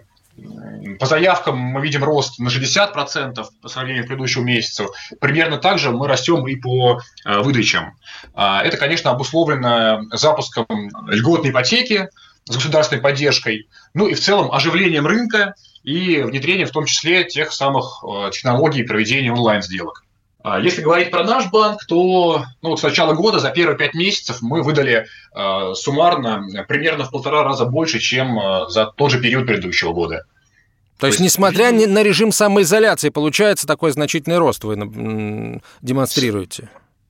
по 1.00 1.06
заявкам 1.06 1.58
мы 1.58 1.82
видим 1.82 2.03
рост 2.03 2.39
на 2.39 2.50
60% 2.50 3.46
по 3.62 3.67
сравнению 3.67 4.03
с 4.03 4.08
предыдущим 4.08 4.46
месяцем. 4.46 4.88
Примерно 5.20 5.58
так 5.58 5.79
же 5.79 5.91
мы 5.91 6.08
растем 6.08 6.48
и 6.48 6.56
по 6.56 7.00
э, 7.25 7.39
выдачам. 7.39 7.98
А, 8.34 8.63
это, 8.63 8.77
конечно, 8.77 9.12
обусловлено 9.12 10.03
запуском 10.12 10.65
льготной 11.08 11.51
ипотеки 11.51 12.10
с 12.46 12.56
государственной 12.56 13.01
поддержкой, 13.01 13.67
ну 13.94 14.08
и 14.08 14.13
в 14.13 14.20
целом 14.20 14.51
оживлением 14.51 15.06
рынка 15.06 15.56
и 15.84 16.22
внедрением 16.22 16.67
в 16.67 16.72
том 16.72 16.86
числе 16.86 17.24
тех 17.25 17.51
самых 17.51 18.03
э, 18.03 18.32
технологий 18.32 18.84
проведения 18.84 19.32
онлайн-сделок. 19.32 20.03
А, 20.50 20.62
если 20.62 20.82
говорить 20.82 21.12
про 21.12 21.25
наш 21.25 21.50
банк, 21.50 21.86
то 21.86 22.46
ну, 22.62 22.77
с 22.77 22.84
начала 22.84 23.13
года 23.13 23.39
за 23.39 23.50
первые 23.50 23.77
пять 23.77 23.94
месяцев 23.94 24.42
мы 24.42 24.63
выдали 24.63 25.06
э, 25.36 25.74
суммарно 25.74 26.42
примерно 26.70 27.04
в 27.04 27.12
полтора 27.12 27.44
раза 27.44 27.66
больше, 27.66 28.00
чем 28.00 28.39
э, 28.39 28.70
за 28.70 28.86
тот 28.86 29.12
же 29.12 29.20
период 29.20 29.46
предыдущего 29.46 29.92
года. 29.92 30.24
То, 30.96 31.01
То 31.01 31.08
есть, 31.08 31.20
несмотря 31.20 31.72
видим... 31.72 31.94
на 31.94 32.01
режим 32.01 32.32
самоизоляции, 32.32 33.10
получается 33.10 33.68
такой 33.68 33.92
значительный 33.92 34.38
рост 34.38 34.63
вы 34.63 35.60
демонстрируете? 35.82 36.70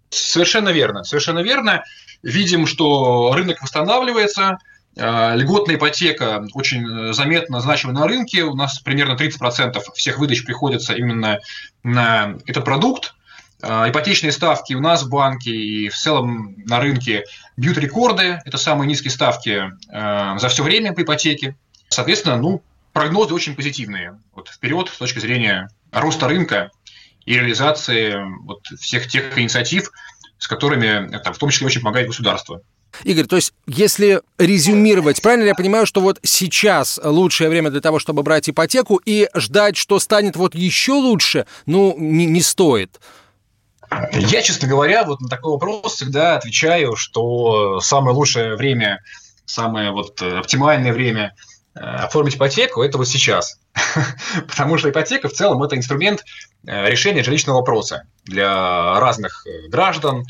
Совершенно 0.10 0.70
верно, 0.70 1.04
совершенно 1.04 1.40
верно. 1.40 1.84
Видим, 2.24 2.66
что 2.66 3.34
рынок 3.36 3.62
восстанавливается, 3.62 4.58
а, 5.00 5.36
Льготная 5.36 5.76
ипотека 5.76 6.48
очень 6.56 7.14
заметно 7.14 7.62
значима 7.62 7.94
на 7.94 8.08
рынке. 8.08 8.46
У 8.46 8.56
нас 8.56 8.80
примерно 8.80 9.14
30% 9.16 9.80
всех 9.94 10.18
выдач 10.18 10.44
приходится 10.44 10.94
именно 10.96 11.40
на 11.84 12.34
этот 12.48 12.66
продукт. 12.66 13.14
А, 13.62 13.90
ипотечные 13.90 14.32
ставки 14.32 14.74
у 14.74 14.80
нас 14.80 15.04
в 15.04 15.10
банке 15.10 15.52
и 15.52 15.90
в 15.90 15.96
целом 15.96 16.56
на 16.66 16.80
рынке 16.80 17.24
бьют 17.56 17.78
рекорды. 17.78 18.40
Это 18.46 18.58
самые 18.58 18.88
низкие 18.88 19.12
ставки 19.12 19.72
а, 19.90 20.38
за 20.38 20.50
все 20.50 20.64
время 20.64 20.94
по 20.94 21.02
ипотеке. 21.02 21.56
Соответственно, 21.90 22.38
ну, 22.38 22.62
прогнозы 22.94 23.34
очень 23.34 23.56
позитивные. 23.56 24.20
Вот 24.36 24.50
вперед 24.50 24.90
с 24.90 24.98
точки 24.98 25.20
зрения 25.20 25.70
роста 25.92 26.28
рынка 26.28 26.72
и 27.26 27.34
реализации 27.34 28.16
вот 28.44 28.62
всех 28.80 29.08
тех 29.08 29.38
инициатив, 29.38 29.92
с 30.38 30.48
которыми 30.48 31.18
там, 31.20 31.34
в 31.34 31.38
том 31.38 31.50
числе 31.50 31.68
очень 31.68 31.82
помогает 31.82 32.08
государство. 32.08 32.62
Игорь, 33.04 33.26
то 33.26 33.36
есть, 33.36 33.54
если 33.68 34.22
резюмировать, 34.38 35.22
правильно 35.22 35.44
ли 35.44 35.50
я 35.50 35.56
понимаю, 35.56 35.86
что 35.86 36.02
вот 36.02 36.20
сейчас 36.24 37.00
лучшее 37.04 37.50
время 37.50 37.70
для 37.70 37.82
того, 37.82 38.00
чтобы 38.00 38.24
брать 38.24 38.50
ипотеку 38.50 39.02
и 39.06 39.30
ждать, 39.36 39.78
что 39.78 40.00
станет 40.00 40.36
вот 40.36 40.56
еще 40.56 40.94
лучше, 40.94 41.46
ну, 41.66 41.96
не, 41.98 42.26
не 42.26 42.42
стоит? 42.42 43.00
Я, 44.12 44.42
честно 44.42 44.68
говоря, 44.68 45.04
вот 45.04 45.22
на 45.22 45.30
такой 45.30 45.54
вопрос 45.54 45.96
всегда 45.96 46.36
отвечаю, 46.36 46.96
что 46.96 47.80
самое 47.80 48.16
лучшее 48.16 48.56
время, 48.56 49.02
самое 49.46 49.92
вот 49.92 50.22
оптимальное 50.22 50.92
время 50.92 51.36
э, 51.74 51.80
оформить 51.80 52.36
ипотеку– 52.36 52.82
это 52.84 52.98
вот 52.98 53.08
сейчас. 53.08 53.60
Потому 54.48 54.78
что 54.78 54.90
ипотека 54.90 55.30
в 55.30 55.34
целом– 55.34 55.64
это 55.64 55.78
инструмент 55.78 56.24
э, 56.66 56.90
решения 56.90 57.24
жилищного 57.24 57.58
вопроса 57.58 58.04
для 58.26 59.00
разных 59.00 59.46
э, 59.48 59.68
граждан, 59.70 60.26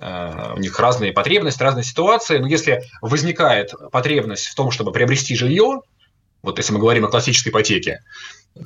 у 0.00 0.58
них 0.58 0.80
разные 0.80 1.12
потребности, 1.12 1.62
разные 1.62 1.84
ситуации. 1.84 2.38
Но 2.38 2.48
если 2.48 2.82
возникает 3.02 3.72
потребность 3.92 4.46
в 4.46 4.54
том, 4.56 4.72
чтобы 4.72 4.90
приобрести 4.90 5.36
жилье, 5.36 5.82
вот 6.42 6.58
если 6.58 6.72
мы 6.72 6.80
говорим 6.80 7.04
о 7.04 7.08
классической 7.08 7.50
ипотеке, 7.50 8.00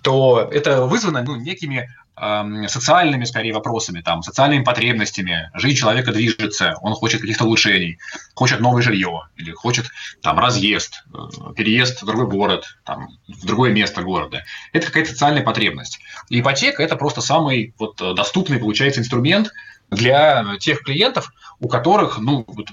то 0.02 0.48
это 0.50 0.84
вызвано 0.84 1.22
ну, 1.22 1.36
некими 1.36 1.88
э, 2.16 2.68
социальными, 2.68 3.24
скорее, 3.24 3.52
вопросами, 3.52 4.00
там, 4.00 4.22
социальными 4.22 4.64
потребностями. 4.64 5.50
Жизнь 5.54 5.76
человека 5.76 6.12
движется, 6.12 6.76
он 6.82 6.94
хочет 6.94 7.20
каких-то 7.20 7.44
улучшений, 7.44 7.98
хочет 8.34 8.60
новое 8.60 8.82
жилье, 8.82 9.28
или 9.36 9.52
хочет 9.52 9.86
там, 10.22 10.38
разъезд, 10.38 11.04
э, 11.12 11.18
переезд 11.56 12.02
в 12.02 12.06
другой 12.06 12.26
город, 12.26 12.78
там, 12.84 13.08
в 13.28 13.46
другое 13.46 13.72
место 13.72 14.02
города. 14.02 14.44
Это 14.72 14.86
какая-то 14.86 15.10
социальная 15.10 15.42
потребность. 15.42 16.00
И 16.28 16.40
ипотека– 16.40 16.82
это 16.84 16.96
просто 16.96 17.20
самый 17.20 17.74
вот, 17.78 17.96
доступный, 18.14 18.58
получается, 18.58 19.00
инструмент 19.00 19.52
для 19.90 20.44
тех 20.58 20.82
клиентов, 20.82 21.32
у 21.60 21.68
которых 21.68 22.18
ну, 22.18 22.44
вот, 22.46 22.68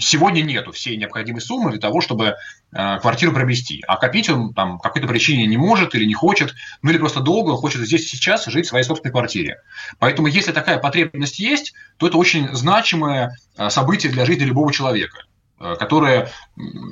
сегодня 0.00 0.42
нету 0.42 0.72
всей 0.72 0.96
необходимой 0.96 1.40
суммы 1.40 1.70
для 1.70 1.80
того, 1.80 2.00
чтобы 2.00 2.34
э, 2.72 2.98
квартиру 3.00 3.32
приобрести. 3.32 3.82
А 3.86 3.96
копить 3.96 4.28
он 4.28 4.52
там 4.52 4.78
какой-то 4.78 5.08
причине 5.08 5.46
не 5.46 5.56
может 5.56 5.94
или 5.94 6.04
не 6.04 6.14
хочет, 6.14 6.54
ну 6.82 6.90
или 6.90 6.98
просто 6.98 7.20
долго 7.20 7.56
хочет 7.56 7.82
здесь 7.82 8.08
сейчас 8.08 8.46
жить 8.46 8.66
в 8.66 8.68
своей 8.68 8.84
собственной 8.84 9.12
квартире. 9.12 9.60
Поэтому 9.98 10.28
если 10.28 10.52
такая 10.52 10.78
потребность 10.78 11.38
есть, 11.38 11.74
то 11.98 12.06
это 12.08 12.18
очень 12.18 12.54
значимое 12.54 13.36
э, 13.56 13.70
событие 13.70 14.12
для 14.12 14.24
жизни 14.26 14.44
любого 14.44 14.72
человека, 14.72 15.24
э, 15.60 15.76
которое 15.78 16.30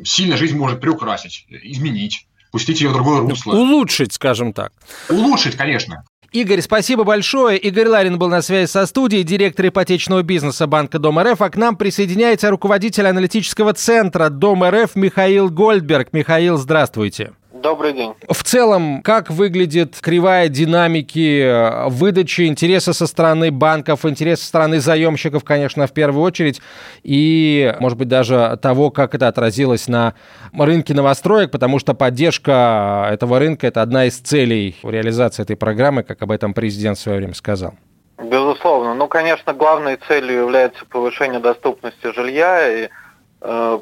сильно 0.04 0.36
жизнь 0.36 0.56
может 0.56 0.80
приукрасить, 0.80 1.46
изменить 1.48 2.26
пустить 2.54 2.80
ее 2.80 2.90
в 2.90 2.92
другое 2.92 3.20
русло. 3.20 3.52
Улучшить, 3.52 4.12
скажем 4.12 4.52
так. 4.52 4.72
Улучшить, 5.08 5.56
конечно. 5.56 6.04
Игорь, 6.34 6.62
спасибо 6.62 7.04
большое. 7.04 7.58
Игорь 7.58 7.86
Ларин 7.86 8.18
был 8.18 8.28
на 8.28 8.42
связи 8.42 8.68
со 8.68 8.86
студией, 8.86 9.22
директор 9.22 9.68
ипотечного 9.68 10.24
бизнеса 10.24 10.66
Банка 10.66 10.98
Дом 10.98 11.20
РФ, 11.20 11.40
а 11.40 11.48
к 11.48 11.56
нам 11.56 11.76
присоединяется 11.76 12.50
руководитель 12.50 13.06
аналитического 13.06 13.72
центра 13.72 14.30
Дом 14.30 14.64
РФ 14.64 14.96
Михаил 14.96 15.48
Гольдберг. 15.48 16.12
Михаил, 16.12 16.56
здравствуйте. 16.56 17.34
Добрый 17.64 17.94
день. 17.94 18.12
В 18.28 18.44
целом, 18.44 19.00
как 19.00 19.30
выглядит 19.30 19.96
кривая 20.02 20.48
динамики 20.48 21.40
э, 21.40 21.88
выдачи 21.88 22.42
интереса 22.42 22.92
со 22.92 23.06
стороны 23.06 23.50
банков, 23.50 24.04
интереса 24.04 24.42
со 24.42 24.48
стороны 24.48 24.80
заемщиков, 24.80 25.44
конечно, 25.44 25.86
в 25.86 25.92
первую 25.92 26.22
очередь, 26.24 26.60
и, 27.04 27.74
может 27.80 27.96
быть, 27.96 28.08
даже 28.08 28.58
того, 28.60 28.90
как 28.90 29.14
это 29.14 29.28
отразилось 29.28 29.88
на 29.88 30.12
рынке 30.52 30.92
новостроек, 30.92 31.50
потому 31.50 31.78
что 31.78 31.94
поддержка 31.94 33.08
этого 33.10 33.38
рынка– 33.38 33.66
это 33.68 33.80
одна 33.80 34.04
из 34.04 34.18
целей 34.18 34.76
реализации 34.82 35.42
этой 35.42 35.56
программы, 35.56 36.02
как 36.02 36.20
об 36.20 36.32
этом 36.32 36.52
президент 36.52 36.98
в 36.98 37.00
свое 37.00 37.16
время 37.16 37.32
сказал. 37.32 37.72
Безусловно. 38.18 38.94
Ну, 38.94 39.08
конечно, 39.08 39.54
главной 39.54 39.96
целью 40.06 40.42
является 40.42 40.84
повышение 40.84 41.40
доступности 41.40 42.12
жилья 42.14 42.68
и 42.70 42.82
э, 42.82 42.88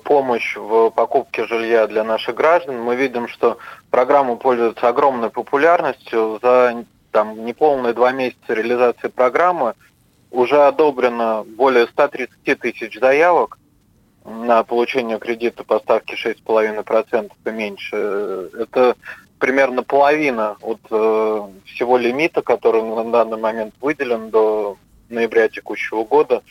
помощь 0.05 0.57
в 0.57 0.91
покупке 0.91 1.47
жилья 1.47 1.87
для 1.87 2.03
наших 2.03 2.35
граждан. 2.35 2.81
Мы 2.81 2.97
видим, 2.97 3.29
что 3.29 3.59
программа 3.91 4.37
пользуется 4.37 4.89
огромной 4.89 5.31
популярностью. 5.31 6.41
За 6.43 6.85
там, 7.13 7.45
неполные 7.45 7.93
два 7.93 8.11
месяца 8.11 8.55
реализации 8.55 9.09
программы 9.09 9.75
уже 10.33 10.67
одобрено 10.67 11.45
более 11.45 11.87
130 11.87 12.59
тысяч 12.59 12.99
заявок 12.99 13.59
на 14.25 14.63
получение 14.65 15.19
кредита 15.19 15.63
по 15.63 15.79
ставке 15.79 16.17
6,5% 16.17 17.31
и 17.45 17.51
меньше. 17.51 18.51
Это 18.59 18.97
примерно 19.39 19.83
половина 19.83 20.57
от 20.61 20.81
э, 20.91 21.49
всего 21.67 21.99
лимита, 21.99 22.43
который 22.43 22.83
на 22.83 23.11
данный 23.11 23.39
момент 23.39 23.75
выделен 23.81 24.31
до 24.31 24.77
ноября 25.09 25.49
текущего 25.49 26.05
года. 26.05 26.43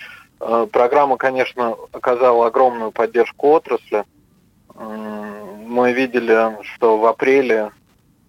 Э, 0.44 0.68
программа, 0.72 1.18
конечно, 1.18 1.76
оказала 1.92 2.48
огромную 2.48 2.92
поддержку 2.92 3.50
отрасли. 3.50 4.04
Мы 4.76 5.94
видели, 5.94 6.58
что 6.64 6.98
в 6.98 7.06
апреле 7.06 7.72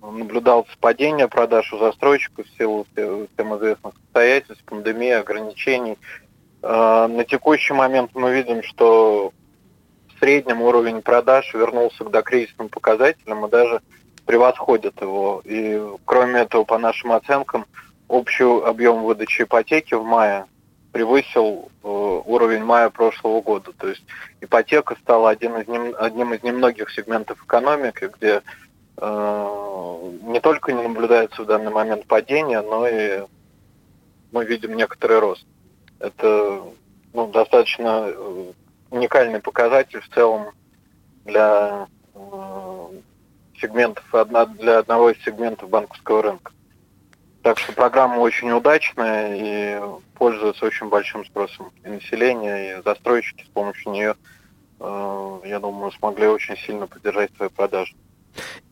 наблюдалось 0.03 0.69
падение 0.79 1.27
продаж 1.27 1.73
у 1.73 1.79
застройщиков 1.79 2.47
в 2.47 2.59
силу 2.59 2.87
всем 2.93 3.57
известных 3.57 3.95
обстоятельств, 3.95 4.63
пандемии, 4.65 5.13
ограничений. 5.13 5.97
Э, 6.61 7.07
на 7.07 7.25
текущий 7.25 7.73
момент 7.73 8.11
мы 8.13 8.35
видим, 8.35 8.63
что 8.63 9.33
в 10.15 10.19
среднем 10.19 10.61
уровень 10.61 11.01
продаж 11.01 11.55
вернулся 11.55 12.05
к 12.05 12.11
докризисным 12.11 12.69
показателям 12.69 13.47
и 13.47 13.51
даже 13.51 13.81
превосходят 14.27 15.01
его. 15.01 15.41
И 15.47 15.83
кроме 16.05 16.41
этого, 16.41 16.65
по 16.65 16.77
нашим 16.77 17.13
оценкам, 17.13 17.65
общий 18.07 18.45
объем 18.45 19.03
выдачи 19.03 19.43
ипотеки 19.43 19.95
в 19.95 20.05
мае 20.05 20.45
превысил 20.93 21.71
э, 21.83 21.89
уровень 21.89 22.65
мая 22.65 22.91
прошлого 22.91 23.41
года. 23.41 23.73
То 23.73 23.89
есть 23.89 24.05
ипотека 24.41 24.97
стала 25.03 25.31
один 25.31 25.57
из 25.57 25.67
нем, 25.67 25.95
одним 25.99 26.35
из 26.35 26.43
немногих 26.43 26.91
сегментов 26.91 27.43
экономики, 27.45 28.11
где 28.15 28.43
э, 28.99 30.13
не 30.23 30.41
только 30.41 30.73
не 30.73 30.83
наблюдается 30.83 31.43
в 31.43 31.47
данный 31.47 31.73
момент 31.73 32.07
падение, 32.07 32.61
но 32.61 32.87
и 32.87 33.23
мы 34.33 34.45
видим 34.45 34.75
некоторый 34.75 35.19
рост. 35.19 35.47
Это 35.99 36.63
ну, 37.15 37.27
достаточно 37.29 38.07
э, 38.09 38.53
уникальный 38.91 39.41
показатель 39.41 40.01
в 40.01 40.15
целом 40.15 40.51
для 41.25 41.87
э, 42.15 42.89
сегментов, 43.61 44.05
для 44.59 44.79
одного 44.79 45.11
из 45.11 45.23
сегментов 45.25 45.71
банковского 45.71 46.23
рынка. 46.23 46.53
Так 47.43 47.59
что 47.59 47.73
программа 47.73 48.19
очень 48.19 48.51
удачная 48.53 49.35
и 49.35 49.81
пользуется 50.15 50.65
очень 50.65 50.89
большим 50.89 51.25
спросом 51.25 51.71
и 51.85 51.89
населения, 51.89 52.79
и 52.79 52.83
застройщики 52.83 53.45
с 53.45 53.49
помощью 53.49 53.93
нее, 53.93 54.15
э, 54.79 55.39
я 55.45 55.59
думаю, 55.59 55.91
смогли 55.93 56.29
очень 56.29 56.57
сильно 56.57 56.87
поддержать 56.87 57.31
свои 57.37 57.49
продажи. 57.49 57.95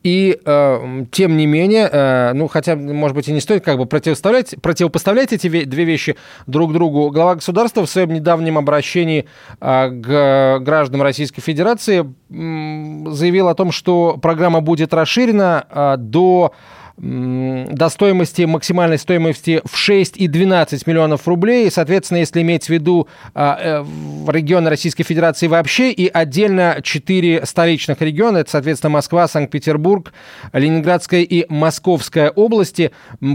И 0.03 0.41
э, 0.43 1.05
тем 1.11 1.37
не 1.37 1.47
менее, 1.47 1.89
э, 1.91 2.33
ну 2.33 2.49
хотя, 2.49 2.77
может 2.77 3.15
быть, 3.15 3.29
и 3.29 3.33
не 3.33 3.41
стоит 3.41 3.65
как 3.65 3.77
бы 3.77 3.85
противоставлять, 3.85 4.55
противопоставлять 4.63 5.33
эти 5.33 5.49
ве- 5.49 5.67
две 5.67 5.85
вещи 5.85 6.17
друг 6.47 6.73
другу. 6.73 7.11
Глава 7.11 7.35
государства 7.35 7.85
в 7.85 7.91
своем 7.91 8.15
недавнем 8.15 8.57
обращении 8.57 9.27
э, 9.61 9.91
к 9.91 10.59
гражданам 10.61 11.03
Российской 11.03 11.43
Федерации 11.43 12.01
э, 12.01 13.11
заявил 13.11 13.49
о 13.49 13.55
том, 13.55 13.73
что 13.73 14.17
программа 14.17 14.63
будет 14.63 14.95
расширена 14.95 15.67
э, 15.69 15.95
до 15.99 16.55
до 17.01 17.89
стоимости, 17.89 18.43
максимальной 18.43 18.99
стоимости 18.99 19.63
в 19.65 19.75
6 19.77 20.19
и 20.19 20.29
12 20.29 20.87
миллионов 20.87 21.27
рублей. 21.27 21.71
Соответственно, 21.71 22.19
если 22.19 22.43
иметь 22.43 22.67
в 22.67 22.69
виду 22.69 23.09
а, 23.35 23.59
э, 23.59 24.31
регионы 24.31 24.69
Российской 24.69 25.05
Федерации 25.05 25.47
вообще 25.47 25.93
и 25.93 26.09
отдельно 26.09 26.81
4 26.83 27.47
столичных 27.47 28.03
региона, 28.03 28.39
это, 28.39 28.51
соответственно, 28.51 28.91
Москва, 28.91 29.29
Санкт-Петербург, 29.29 30.13
Ленинградская 30.53 31.23
и 31.23 31.47
Московская 31.49 32.31
области. 32.31 32.93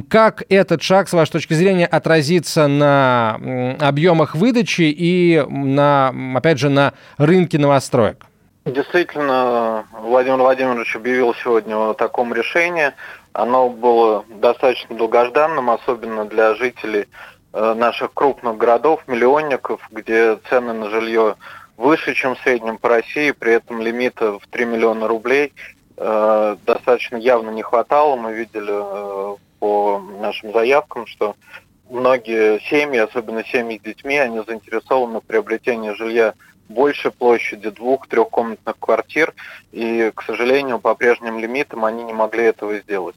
Как 0.10 0.44
этот 0.50 0.84
шаг, 0.84 1.10
с 1.10 1.14
вашей 1.14 1.32
точки 1.32 1.56
зрения, 1.56 1.88
отразится 1.88 2.68
на 2.68 3.40
объемах 3.80 4.36
выдачи 4.36 4.94
и, 4.96 5.44
на, 5.50 6.14
опять 6.36 6.60
же, 6.60 6.70
на 6.70 6.94
рынке 7.18 7.58
новостроек? 7.58 8.26
Действительно, 8.66 9.86
Владимир 9.92 10.38
Владимирович 10.38 10.96
объявил 10.96 11.36
сегодня 11.36 11.76
о 11.76 11.94
таком 11.94 12.34
решении. 12.34 12.94
Оно 13.36 13.68
было 13.68 14.24
достаточно 14.30 14.96
долгожданным, 14.96 15.70
особенно 15.70 16.24
для 16.24 16.56
жителей 16.56 17.08
э, 17.52 17.74
наших 17.74 18.14
крупных 18.14 18.56
городов, 18.56 19.04
миллионников, 19.08 19.82
где 19.92 20.38
цены 20.50 20.72
на 20.72 20.90
жилье 20.90 21.36
выше, 21.76 22.14
чем 22.14 22.36
в 22.36 22.40
среднем 22.40 22.78
по 22.78 22.88
России, 22.88 23.32
при 23.32 23.56
этом 23.56 23.82
лимита 23.82 24.40
в 24.40 24.48
3 24.48 24.64
миллиона 24.64 25.10
рублей 25.10 25.52
э, 25.98 26.56
достаточно 26.66 27.18
явно 27.18 27.50
не 27.50 27.62
хватало. 27.62 28.16
Мы 28.16 28.34
видели 28.34 28.72
э, 28.72 29.36
по 29.60 30.02
нашим 30.22 30.54
заявкам, 30.54 31.06
что 31.06 31.36
многие 31.90 32.62
семьи, 32.70 33.00
особенно 33.00 33.44
семьи 33.44 33.78
с 33.80 33.82
детьми, 33.82 34.18
они 34.18 34.44
заинтересованы 34.48 35.20
в 35.20 35.26
приобретении 35.26 35.92
жилья 35.92 36.36
большей 36.70 37.12
площади 37.12 37.70
двух-трехкомнатных 37.70 38.78
квартир, 38.80 39.34
и, 39.72 40.12
к 40.16 40.24
сожалению, 40.24 40.80
по 40.80 40.96
прежним 40.96 41.40
лимитам 41.40 41.86
они 41.86 42.04
не 42.04 42.14
могли 42.14 42.46
этого 42.46 42.78
сделать. 42.80 43.16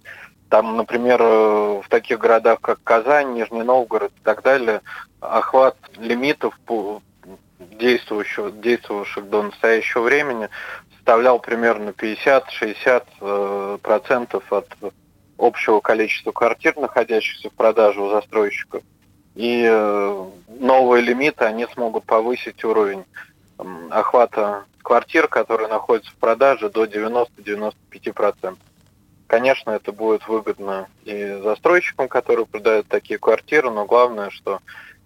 Там, 0.49 0.77
например, 0.77 1.21
э, 1.21 1.83
в 1.85 1.89
таких 1.89 2.19
городах, 2.19 2.61
как 2.61 2.83
Казань, 2.83 3.35
Нижний 3.35 3.63
Новгород 3.63 4.13
и 4.17 4.25
так 4.25 4.43
далее, 4.43 4.81
охват 5.21 5.77
лимитов 5.99 6.59
действующих, 7.59 8.61
действовавших 8.61 9.29
до 9.29 9.43
настоящего 9.43 10.03
времени 10.03 10.49
составлял 10.97 11.39
примерно 11.39 11.91
50-60% 11.91 13.03
э, 13.21 13.79
процентов 13.83 14.53
от 14.53 14.69
общего 15.39 15.81
количества 15.81 16.33
квартир, 16.33 16.77
находящихся 16.77 17.51
в 17.51 17.55
продаже 17.55 18.01
у 18.01 18.11
застройщиков. 18.11 18.83
И 19.35 19.65
э, 19.67 20.25
новые 20.49 21.03
лимиты, 21.03 21.45
они 21.45 21.67
смогут 21.73 22.05
повысить 22.05 22.65
уровень 22.65 23.05
охвата 23.91 24.65
квартир, 24.83 25.29
которые 25.29 25.69
находятся 25.69 26.11
в 26.13 26.17
продаже, 26.17 26.71
до 26.71 26.85
90-95%. 26.85 28.57
Конечно, 29.27 29.71
это 29.73 29.93
будет 29.93 30.27
выгодно 30.27 30.89
и 31.05 31.39
застройщикам, 31.43 32.09
которые 32.09 32.47
продают 32.47 32.89
такие 32.89 33.19
квартиры, 33.19 33.71
но 33.71 33.85
главное, 33.85 34.31
что 34.31 34.61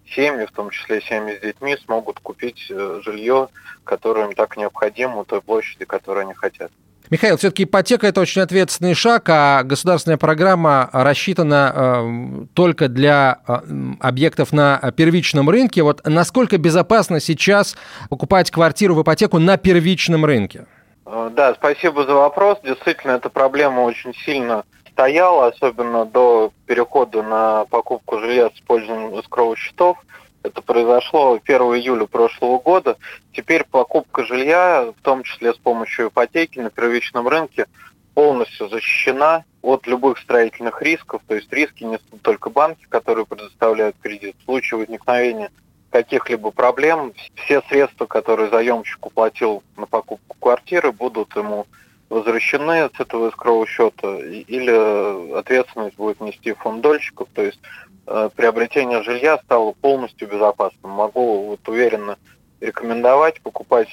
семьи, 0.07 0.45
в 0.45 0.51
том 0.51 0.69
числе 0.69 1.01
семьи 1.01 1.35
с 1.37 1.41
детьми, 1.41 1.75
смогут 1.77 2.19
купить 2.21 2.67
э, 2.69 3.01
жилье, 3.03 3.49
которое 3.83 4.27
им 4.27 4.33
так 4.33 4.55
необходимо, 4.55 5.25
той 5.25 5.41
площади, 5.41 5.83
которую 5.83 6.21
они 6.23 6.33
хотят. 6.33 6.71
Михаил, 7.13 7.37
все-таки 7.37 7.65
ипотека 7.65 8.07
это 8.07 8.21
очень 8.21 8.41
ответственный 8.41 8.95
шаг, 8.95 9.29
а 9.29 9.61
государственная 9.61 10.17
программа 10.17 10.89
рассчитана 10.91 11.71
э, 11.75 12.45
только 12.55 12.87
для 12.87 13.37
э, 13.47 13.59
объектов 13.99 14.51
на 14.51 14.79
первичном 14.97 15.47
рынке. 15.47 15.83
Вот 15.83 16.01
насколько 16.05 16.57
безопасно 16.57 17.19
сейчас 17.19 17.77
покупать 18.09 18.49
квартиру 18.49 18.95
в 18.95 19.03
ипотеку 19.03 19.37
на 19.37 19.57
первичном 19.57 20.25
рынке? 20.25 20.65
Э, 21.05 21.29
да, 21.31 21.53
спасибо 21.53 22.03
за 22.03 22.15
вопрос. 22.15 22.57
Действительно, 22.63 23.11
эта 23.11 23.29
проблема 23.29 23.81
очень 23.81 24.15
сильно 24.25 24.63
стояла, 24.89 25.49
особенно 25.49 26.05
до 26.05 26.51
перехода 26.65 27.21
на 27.21 27.65
покупку 27.65 28.17
жилья 28.17 28.49
с 28.49 28.53
использованием 28.53 29.19
искровых 29.19 29.59
счетов. 29.59 29.97
Это 30.43 30.61
произошло 30.61 31.39
1 31.41 31.61
июля 31.61 32.05
прошлого 32.05 32.59
года. 32.59 32.97
Теперь 33.31 33.63
покупка 33.63 34.25
жилья, 34.25 34.93
в 34.97 35.01
том 35.01 35.23
числе 35.23 35.53
с 35.53 35.57
помощью 35.57 36.09
ипотеки 36.09 36.59
на 36.59 36.69
первичном 36.69 37.27
рынке, 37.27 37.65
полностью 38.13 38.67
защищена 38.67 39.45
от 39.61 39.87
любых 39.87 40.19
строительных 40.19 40.81
рисков. 40.81 41.21
То 41.27 41.35
есть 41.35 41.51
риски 41.51 41.83
несут 41.83 42.21
только 42.21 42.49
банки, 42.49 42.85
которые 42.89 43.25
предоставляют 43.25 43.95
кредит. 44.01 44.35
В 44.41 44.45
случае 44.45 44.79
возникновения 44.79 45.49
каких-либо 45.89 46.51
проблем, 46.51 47.13
все 47.35 47.61
средства, 47.69 48.05
которые 48.05 48.49
заемщик 48.49 49.05
уплатил 49.05 49.63
на 49.77 49.85
покупку 49.85 50.35
квартиры, 50.39 50.91
будут 50.91 51.35
ему 51.35 51.67
возвращены 52.09 52.89
с 52.95 52.99
этого 52.99 53.29
искрового 53.29 53.65
счета, 53.65 54.17
или 54.17 55.37
ответственность 55.37 55.95
будет 55.95 56.19
нести 56.19 56.53
фонд 56.53 56.81
дольщиков, 56.81 57.27
то 57.33 57.43
есть 57.43 57.59
приобретение 58.05 59.03
жилья 59.03 59.37
стало 59.39 59.71
полностью 59.73 60.27
безопасным. 60.27 60.91
Могу 60.91 61.47
вот 61.47 61.67
уверенно 61.67 62.17
рекомендовать 62.59 63.41
покупать 63.41 63.89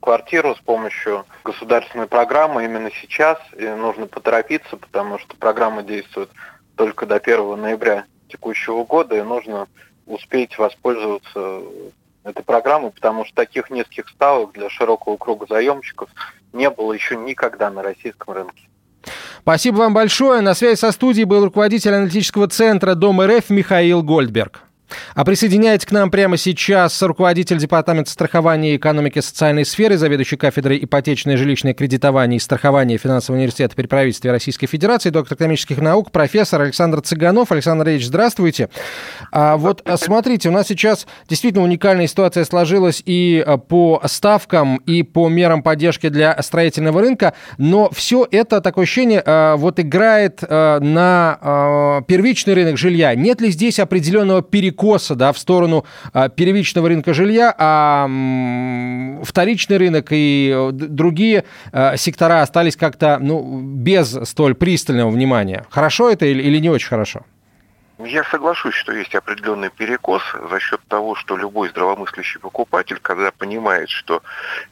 квартиру 0.00 0.54
с 0.54 0.60
помощью 0.60 1.26
государственной 1.44 2.06
программы 2.06 2.64
именно 2.64 2.90
сейчас. 2.90 3.38
И 3.56 3.66
нужно 3.66 4.06
поторопиться, 4.06 4.76
потому 4.76 5.18
что 5.18 5.36
программа 5.36 5.82
действует 5.82 6.30
только 6.76 7.06
до 7.06 7.16
1 7.16 7.60
ноября 7.60 8.04
текущего 8.28 8.84
года, 8.84 9.16
и 9.16 9.22
нужно 9.22 9.66
успеть 10.06 10.56
воспользоваться 10.58 11.62
этой 12.24 12.44
программой, 12.44 12.90
потому 12.90 13.24
что 13.24 13.34
таких 13.34 13.70
низких 13.70 14.08
ставок 14.08 14.52
для 14.52 14.68
широкого 14.68 15.16
круга 15.16 15.46
заемщиков 15.48 16.08
не 16.52 16.70
было 16.70 16.92
еще 16.92 17.16
никогда 17.16 17.70
на 17.70 17.82
российском 17.82 18.34
рынке. 18.34 18.68
Спасибо 19.48 19.76
вам 19.76 19.94
большое. 19.94 20.42
На 20.42 20.52
связи 20.52 20.78
со 20.78 20.92
студией 20.92 21.24
был 21.24 21.42
руководитель 21.42 21.94
аналитического 21.94 22.48
центра 22.48 22.94
Дом 22.94 23.22
РФ 23.22 23.48
Михаил 23.48 24.02
Гольдберг. 24.02 24.67
А 25.14 25.24
присоединяется 25.24 25.86
к 25.86 25.92
нам 25.92 26.10
прямо 26.10 26.36
сейчас 26.36 27.00
руководитель 27.02 27.58
Департамента 27.58 28.10
страхования 28.10 28.74
и 28.74 28.76
экономики 28.76 29.20
социальной 29.20 29.64
сферы, 29.64 29.96
заведующий 29.96 30.36
кафедрой 30.36 30.78
ипотечное 30.82 31.36
жилищное 31.36 31.74
кредитование 31.74 32.38
и 32.38 32.40
страхование 32.40 32.98
финансового 32.98 33.38
университета 33.38 33.74
при 33.74 33.86
правительстве 33.86 34.30
Российской 34.30 34.66
Федерации, 34.66 35.10
доктор 35.10 35.36
экономических 35.36 35.78
наук, 35.78 36.10
профессор 36.10 36.62
Александр 36.62 37.00
Цыганов. 37.00 37.52
Александр 37.52 37.88
Ильич, 37.88 38.06
здравствуйте. 38.06 38.70
А 39.32 39.56
вот 39.56 39.82
а, 39.84 39.96
смотрите, 39.96 40.48
у 40.48 40.52
нас 40.52 40.68
сейчас 40.68 41.06
действительно 41.28 41.64
уникальная 41.64 42.06
ситуация 42.06 42.44
сложилась 42.44 43.02
и 43.04 43.42
а, 43.46 43.58
по 43.58 44.00
ставкам, 44.06 44.76
и 44.78 45.02
по 45.02 45.28
мерам 45.28 45.62
поддержки 45.62 46.08
для 46.08 46.40
строительного 46.42 47.00
рынка, 47.00 47.34
но 47.58 47.90
все 47.90 48.26
это, 48.30 48.60
такое 48.60 48.84
ощущение, 48.84 49.22
а, 49.24 49.56
вот 49.56 49.80
играет 49.80 50.42
на 50.48 52.02
первичный 52.06 52.54
рынок 52.54 52.78
жилья. 52.78 53.14
Нет 53.14 53.40
ли 53.40 53.50
здесь 53.50 53.78
определенного 53.78 54.42
перекоса 54.42 54.77
да, 55.14 55.32
в 55.32 55.38
сторону 55.38 55.84
первичного 56.36 56.88
рынка 56.88 57.12
жилья, 57.12 57.54
а 57.58 58.08
вторичный 59.22 59.76
рынок 59.76 60.08
и 60.10 60.70
другие 60.72 61.44
сектора 61.96 62.42
остались 62.42 62.76
как-то 62.76 63.18
ну, 63.20 63.60
без 63.60 64.16
столь 64.24 64.54
пристального 64.54 65.10
внимания? 65.10 65.66
Хорошо 65.70 66.10
это 66.10 66.26
или 66.26 66.58
не 66.58 66.70
очень 66.70 66.88
хорошо? 66.88 67.22
Я 67.98 68.22
соглашусь, 68.22 68.76
что 68.76 68.92
есть 68.92 69.16
определенный 69.16 69.70
перекос 69.70 70.22
за 70.32 70.60
счет 70.60 70.80
того, 70.86 71.16
что 71.16 71.36
любой 71.36 71.68
здравомыслящий 71.70 72.38
покупатель, 72.38 73.00
когда 73.02 73.32
понимает, 73.32 73.90
что 73.90 74.22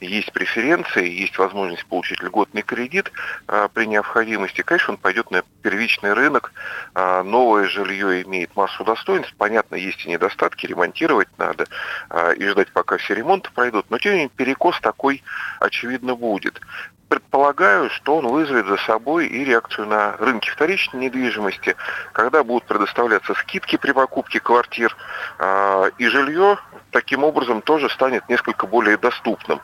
есть 0.00 0.32
преференции, 0.32 1.10
есть 1.10 1.36
возможность 1.36 1.84
получить 1.86 2.22
льготный 2.22 2.62
кредит 2.62 3.10
а, 3.48 3.66
при 3.66 3.86
необходимости, 3.86 4.62
конечно, 4.62 4.94
он 4.94 4.98
пойдет 4.98 5.32
на 5.32 5.42
первичный 5.62 6.12
рынок. 6.12 6.52
А, 6.94 7.24
новое 7.24 7.66
жилье 7.66 8.22
имеет 8.22 8.54
массу 8.54 8.84
достоинств. 8.84 9.34
Понятно, 9.36 9.74
есть 9.74 10.06
и 10.06 10.08
недостатки, 10.08 10.66
ремонтировать 10.66 11.28
надо 11.36 11.66
а, 12.08 12.30
и 12.30 12.46
ждать, 12.46 12.70
пока 12.70 12.96
все 12.96 13.14
ремонты 13.14 13.50
пройдут. 13.52 13.86
Но 13.90 13.98
тем 13.98 14.12
не 14.12 14.18
менее 14.18 14.30
перекос 14.36 14.78
такой, 14.80 15.24
очевидно, 15.58 16.14
будет 16.14 16.60
предполагаю, 17.08 17.90
что 17.90 18.16
он 18.16 18.26
вызовет 18.26 18.66
за 18.66 18.76
собой 18.78 19.26
и 19.26 19.44
реакцию 19.44 19.86
на 19.86 20.16
рынке 20.16 20.50
вторичной 20.50 21.00
недвижимости, 21.00 21.76
когда 22.12 22.42
будут 22.42 22.64
предоставляться 22.64 23.34
скидки 23.34 23.76
при 23.76 23.92
покупке 23.92 24.40
квартир, 24.40 24.96
а, 25.38 25.86
и 25.98 26.06
жилье 26.08 26.58
таким 26.90 27.24
образом 27.24 27.62
тоже 27.62 27.88
станет 27.90 28.28
несколько 28.28 28.66
более 28.66 28.96
доступным, 28.96 29.60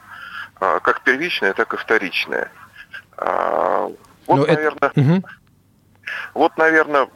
а, 0.61 0.81
как 0.81 1.01
первичное, 1.03 1.53
так 1.53 1.75
и 1.75 1.77
вторичное. 1.77 2.51
А, 3.17 3.91
вот, 4.27 4.37
Но 4.37 4.47
наверное, 4.47 4.91
это... 4.95 5.23
вот, 6.35 6.57
наверное, 6.57 7.09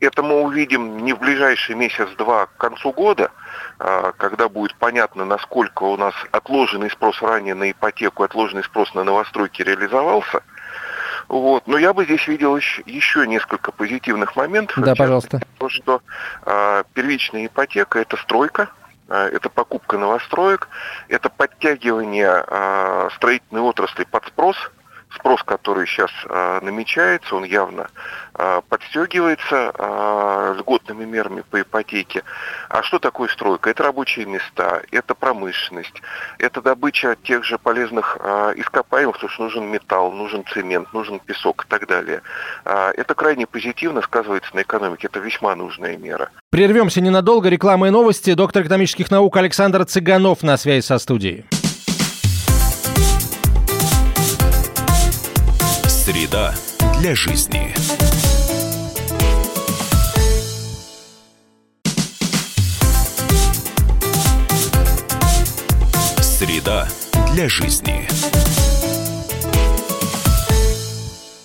это 0.00 0.22
мы 0.22 0.42
увидим 0.42 0.98
не 0.98 1.12
в 1.12 1.18
ближайший 1.18 1.74
месяц-два 1.74 2.46
к 2.46 2.56
концу 2.56 2.92
года, 2.92 3.30
а, 3.78 4.12
когда 4.12 4.48
будет 4.48 4.74
понятно, 4.76 5.24
насколько 5.24 5.82
у 5.84 5.96
нас 5.96 6.14
отложенный 6.30 6.90
спрос 6.90 7.20
ранее 7.22 7.54
на 7.54 7.70
ипотеку, 7.70 8.22
отложенный 8.22 8.64
спрос 8.64 8.94
на 8.94 9.04
новостройки 9.04 9.62
реализовался. 9.62 10.42
Вот. 11.28 11.66
Но 11.66 11.76
я 11.76 11.92
бы 11.92 12.04
здесь 12.04 12.26
видел 12.26 12.56
еще, 12.56 12.82
еще 12.86 13.26
несколько 13.26 13.72
позитивных 13.72 14.34
моментов. 14.36 14.82
Да, 14.82 14.94
пожалуйста. 14.94 15.40
То, 15.58 15.68
что 15.68 16.00
э, 16.46 16.84
первичная 16.94 17.46
ипотека– 17.46 17.98
это 18.00 18.16
стройка, 18.16 18.70
это 19.08 19.48
покупка 19.48 19.96
новостроек, 19.96 20.68
это 21.08 21.30
подтягивание 21.30 22.44
э, 22.46 23.08
строительной 23.14 23.62
отрасли 23.62 24.04
под 24.04 24.26
спрос– 24.26 24.56
спрос, 25.14 25.42
который 25.42 25.86
сейчас 25.86 26.10
э, 26.28 26.60
намечается, 26.62 27.36
он 27.36 27.44
явно 27.44 27.88
э, 28.34 28.60
подстегивается 28.68 29.72
э, 29.74 30.54
льготными 30.58 31.04
мерами 31.04 31.42
по 31.48 31.60
ипотеке. 31.60 32.22
А 32.68 32.82
что 32.82 32.98
такое 32.98 33.28
стройка? 33.28 33.70
Это 33.70 33.82
рабочие 33.82 34.26
места, 34.26 34.82
это 34.90 35.14
промышленность, 35.14 36.02
это 36.38 36.62
добыча 36.62 37.16
тех 37.22 37.44
же 37.44 37.58
полезных 37.58 38.18
э, 38.20 38.54
ископаемых, 38.56 39.14
потому 39.14 39.32
что 39.32 39.42
нужен 39.44 39.64
металл, 39.70 40.12
нужен 40.12 40.44
цемент, 40.52 40.92
нужен 40.92 41.20
песок 41.20 41.64
и 41.64 41.68
так 41.68 41.86
далее. 41.86 42.22
Э, 42.64 42.92
это 42.96 43.14
крайне 43.14 43.46
позитивно 43.46 44.02
сказывается 44.02 44.54
на 44.54 44.62
экономике, 44.62 45.08
это 45.08 45.20
весьма 45.20 45.54
нужная 45.54 45.96
мера. 45.96 46.30
Прервемся 46.50 47.00
ненадолго. 47.00 47.48
Реклама 47.48 47.88
и 47.88 47.90
новости. 47.90 48.32
Доктор 48.34 48.62
экономических 48.62 49.10
наук 49.10 49.36
Александр 49.36 49.84
Цыганов 49.84 50.42
на 50.42 50.56
связи 50.56 50.84
со 50.84 50.98
студией. 50.98 51.44
Среда 56.28 56.54
для 57.00 57.14
жизни. 57.14 57.74
Среда 66.20 66.86
для 67.32 67.48
жизни. 67.48 68.06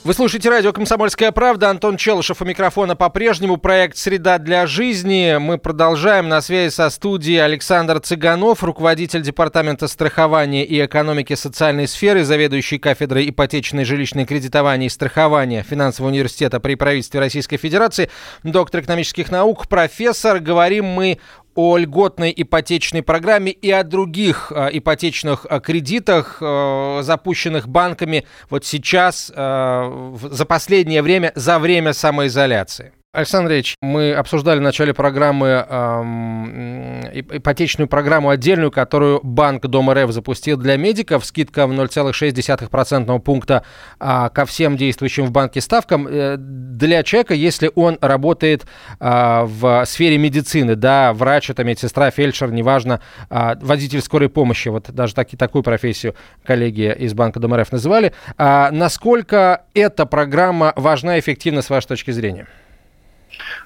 Вы 0.03 0.13
слушаете 0.13 0.49
радио 0.49 0.73
«Комсомольская 0.73 1.31
правда». 1.31 1.69
Антон 1.69 1.95
Челышев 1.95 2.41
у 2.41 2.45
микрофона 2.45 2.93
по-прежнему. 2.93 3.55
Проект 3.55 3.95
«Среда 3.95 4.37
для 4.37 4.67
жизни». 4.67 5.37
Мы 5.39 5.57
продолжаем. 5.57 6.27
На 6.27 6.41
связи 6.41 6.73
со 6.73 6.89
студией 6.89 7.37
Александр 7.37 8.01
Цыганов, 8.01 8.65
руководитель 8.65 9.21
Департамента 9.21 9.87
страхования 9.87 10.65
и 10.65 10.85
экономики 10.85 11.35
социальной 11.35 11.87
сферы, 11.87 12.25
заведующий 12.25 12.79
кафедрой 12.79 13.29
ипотечной 13.29 13.85
жилищной 13.85 14.25
кредитования 14.25 14.87
и 14.87 14.89
страхования 14.89 15.63
Финансового 15.63 16.11
университета 16.11 16.59
при 16.59 16.75
правительстве 16.75 17.21
Российской 17.21 17.55
Федерации, 17.55 18.09
доктор 18.43 18.81
экономических 18.81 19.31
наук, 19.31 19.69
профессор. 19.69 20.41
Говорим 20.41 20.83
мы 20.83 21.19
о 21.55 21.77
льготной 21.77 22.33
ипотечной 22.35 23.03
программе 23.03 23.51
и 23.51 23.71
о 23.71 23.83
других 23.83 24.51
э, 24.55 24.69
ипотечных 24.73 25.45
э, 25.49 25.59
кредитах, 25.59 26.37
э, 26.41 26.99
запущенных 27.03 27.67
банками 27.67 28.25
вот 28.49 28.65
сейчас, 28.65 29.31
э, 29.35 30.15
за 30.31 30.45
последнее 30.45 31.01
время, 31.01 31.31
за 31.35 31.59
время 31.59 31.93
самоизоляции. 31.93 32.91
Александр 33.15 33.51
Ильич, 33.51 33.75
мы 33.79 34.11
обсуждали 34.11 34.57
в 34.57 34.63
начале 34.63 34.91
программы 34.91 35.47
эм, 35.69 37.01
ипотечную 37.13 37.87
программу 37.87 38.29
отдельную, 38.29 38.71
которую 38.71 39.19
Банк 39.21 39.67
Дом 39.67 39.91
РФ 39.91 40.09
запустил 40.11 40.57
для 40.57 40.77
медиков. 40.77 41.23
Скидка 41.23 41.67
в 41.67 41.71
0,6% 41.73 43.19
пункта 43.19 43.63
э, 43.99 44.29
ко 44.33 44.45
всем 44.47 44.77
действующим 44.77 45.25
в 45.25 45.31
банке 45.31 45.61
ставкам 45.61 46.07
э, 46.07 46.37
для 46.39 47.03
человека, 47.03 47.35
если 47.35 47.69
он 47.75 47.99
работает 48.01 48.65
э, 48.99 49.43
в 49.43 49.85
сфере 49.85 50.17
медицины, 50.17 50.75
да, 50.75 51.13
врач, 51.13 51.51
это 51.51 51.63
медсестра, 51.63 52.09
фельдшер, 52.09 52.51
неважно, 52.51 52.99
э, 53.29 53.57
водитель 53.61 54.01
скорой 54.01 54.29
помощи, 54.29 54.69
вот 54.69 54.89
даже 54.89 55.13
таки, 55.13 55.37
такую 55.37 55.61
профессию 55.61 56.15
коллеги 56.43 56.91
из 56.97 57.13
Банка 57.13 57.39
Дом 57.39 57.53
РФ 57.53 57.73
называли. 57.73 58.11
А 58.39 58.71
насколько 58.71 59.65
эта 59.75 60.07
программа 60.07 60.73
важна 60.75 61.17
и 61.17 61.19
эффективна 61.19 61.61
с 61.61 61.69
вашей 61.69 61.89
точки 61.89 62.09
зрения? 62.09 62.47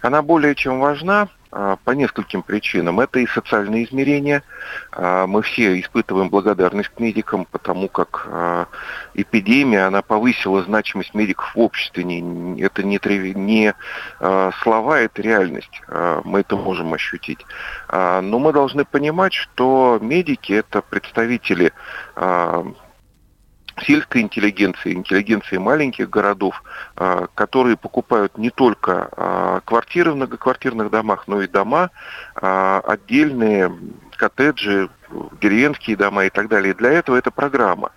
Она 0.02 0.22
более 0.22 0.56
чем 0.56 0.80
важна 0.80 1.30
а, 1.50 1.78
по 1.84 1.92
нескольким 1.92 2.44
причинам. 2.44 3.00
Это 3.00 3.20
и 3.20 3.28
социальные 3.28 3.86
измерения. 3.86 4.44
А, 4.92 5.26
мы 5.28 5.42
все 5.42 5.80
испытываем 5.80 6.30
благодарность 6.30 6.90
к 6.90 7.00
медикам, 7.00 7.46
потому 7.46 7.88
как 7.88 8.28
а, 8.30 8.68
эпидемия, 9.14 9.86
она 9.86 10.02
повысила 10.02 10.62
значимость 10.64 11.14
медиков 11.14 11.56
в 11.56 11.60
обществе. 11.60 12.04
Это 12.60 12.84
не, 12.84 13.00
не 13.00 13.74
слова, 14.62 15.00
это 15.00 15.22
реальность. 15.22 15.82
Мы 16.24 16.42
это 16.42 16.56
можем 16.56 16.94
ощутить. 16.94 17.46
Но 17.92 18.40
мы 18.40 18.54
должны 18.54 18.86
понимать, 18.86 19.34
что 19.34 19.98
медики 20.02 20.54
это 20.54 20.82
представители 20.82 21.72
сельской 23.82 24.22
интеллигенции, 24.22 24.94
интеллигенции 24.94 25.58
маленьких 25.58 26.10
городов, 26.10 26.64
а, 26.96 27.28
которые 27.36 27.78
покупают 27.78 28.38
не 28.38 28.50
только 28.50 29.10
а, 29.12 29.62
квартиры 29.66 30.12
в 30.12 30.16
многоквартирных 30.16 30.90
домах, 30.90 31.28
но 31.28 31.42
и 31.42 31.48
дома, 31.48 31.92
а, 32.36 32.82
отдельные 32.86 33.72
коттеджи, 34.16 34.90
деревенские 35.40 35.96
дома 35.96 36.26
и 36.26 36.30
так 36.30 36.50
далее. 36.50 36.74
Для 36.74 36.92
этого 36.92 37.16
это 37.16 37.30
программа. 37.30 37.92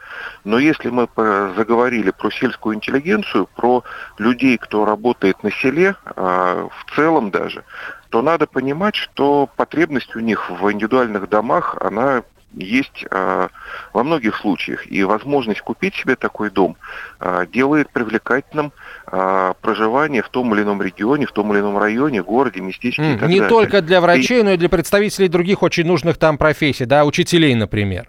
Но 0.45 0.59
если 0.59 0.91
мы 0.91 1.09
заговорили 1.57 2.11
про 2.11 2.31
сельскую 2.31 2.77
интеллигенцию, 2.77 3.49
про 3.57 3.83
людей, 4.19 4.59
кто 4.59 4.85
работает 4.85 5.43
на 5.43 5.51
селе, 5.51 5.97
в 6.15 6.71
целом 6.95 7.31
даже, 7.31 7.65
то 8.11 8.21
надо 8.23 8.47
понимать, 8.47 8.97
что 8.97 9.49
потребность 9.57 10.15
у 10.15 10.21
них 10.21 10.51
в 10.51 10.71
индивидуальных 10.71 11.29
домах, 11.29 11.77
она 11.81 12.23
есть 12.55 13.05
э, 13.11 13.49
во 13.93 14.05
многих 14.05 14.37
случаях. 14.37 14.91
И 14.91 15.03
возможность 15.05 15.61
купить 15.61 15.95
себе 15.95 16.17
такой 16.17 16.51
дом 16.51 16.77
э, 17.21 17.47
делает 17.53 17.91
привлекательным 17.91 18.73
э, 19.11 19.55
проживание 19.61 20.23
в 20.23 20.29
том 20.29 20.55
или 20.55 20.63
ином 20.63 20.83
регионе, 20.83 21.27
в 21.27 21.33
том 21.33 21.53
или 21.53 21.61
ином 21.61 21.79
районе, 21.79 22.23
городе, 22.23 22.61
местечке 22.61 23.03
mm, 23.03 23.15
и 23.15 23.19
так 23.19 23.29
Не 23.29 23.41
далее. 23.41 23.49
только 23.49 23.83
для 23.83 24.01
врачей, 24.01 24.41
и... 24.41 24.43
но 24.43 24.51
и 24.53 24.57
для 24.57 24.69
представителей 24.69 25.29
других 25.29 25.63
очень 25.63 25.87
нужных 25.87 26.19
там 26.19 26.39
профессий, 26.39 26.85
да, 26.85 27.05
учителей, 27.05 27.55
например. 27.55 28.09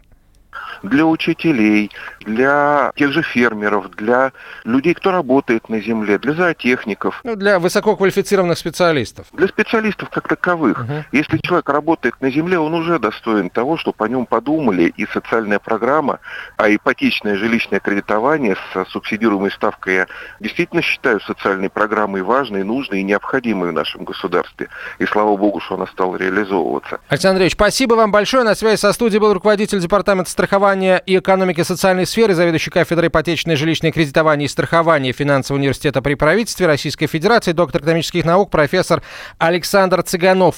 Для 0.83 1.05
учителей, 1.05 1.91
для 2.21 2.91
тех 2.95 3.11
же 3.11 3.21
фермеров, 3.21 3.91
для 3.91 4.31
людей, 4.63 4.93
кто 4.93 5.11
работает 5.11 5.69
на 5.69 5.79
земле, 5.79 6.17
для 6.17 6.33
зоотехников. 6.33 7.21
Ну, 7.23 7.35
для 7.35 7.59
высококвалифицированных 7.59 8.57
специалистов. 8.57 9.27
Для 9.33 9.47
специалистов 9.47 10.09
как 10.09 10.27
таковых. 10.27 10.81
Угу. 10.81 11.05
Если 11.11 11.37
человек 11.37 11.69
работает 11.69 12.19
на 12.21 12.31
земле, 12.31 12.59
он 12.59 12.73
уже 12.73 12.99
достоин 12.99 13.49
того, 13.49 13.77
чтобы 13.77 14.03
о 14.05 14.07
нем 14.07 14.25
подумали, 14.25 14.93
и 14.95 15.05
социальная 15.07 15.59
программа, 15.59 16.19
а 16.57 16.69
ипотечное 16.73 17.35
жилищное 17.35 17.79
кредитование 17.79 18.55
с 18.55 18.89
субсидируемой 18.89 19.51
ставкой 19.51 19.95
я 19.95 20.07
действительно 20.39 20.81
считаю 20.81 21.19
социальной 21.21 21.69
программой 21.69 22.21
важной, 22.21 22.63
нужной 22.63 23.01
и 23.01 23.03
необходимой 23.03 23.69
в 23.69 23.73
нашем 23.73 24.03
государстве. 24.03 24.69
И 24.99 25.05
слава 25.05 25.35
богу, 25.37 25.59
что 25.59 25.75
она 25.75 25.87
стала 25.87 26.15
реализовываться. 26.15 26.99
Александр 27.09 27.35
Андреевич, 27.35 27.53
спасибо 27.53 27.95
вам 27.95 28.11
большое. 28.11 28.43
На 28.43 28.55
связи 28.55 28.79
со 28.79 28.93
студией 28.93 29.19
был 29.19 29.33
руководитель 29.33 29.79
департамента 29.79 30.29
страхования 30.41 31.03
и 31.05 31.19
экономики 31.19 31.61
социальной 31.61 32.07
сферы, 32.07 32.33
заведующий 32.33 32.71
кафедрой 32.71 33.09
ипотечное 33.09 33.55
жилищное 33.55 33.91
кредитование 33.91 34.47
и 34.47 34.49
страхование 34.49 35.13
финансового 35.13 35.59
университета 35.59 36.01
при 36.01 36.15
правительстве 36.15 36.65
Российской 36.65 37.05
Федерации, 37.05 37.51
доктор 37.51 37.83
экономических 37.83 38.25
наук, 38.25 38.49
профессор 38.49 39.03
Александр 39.37 40.01
Цыганов. 40.01 40.55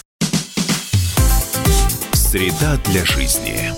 Среда 2.13 2.77
для 2.85 3.03
жизни. 3.03 3.72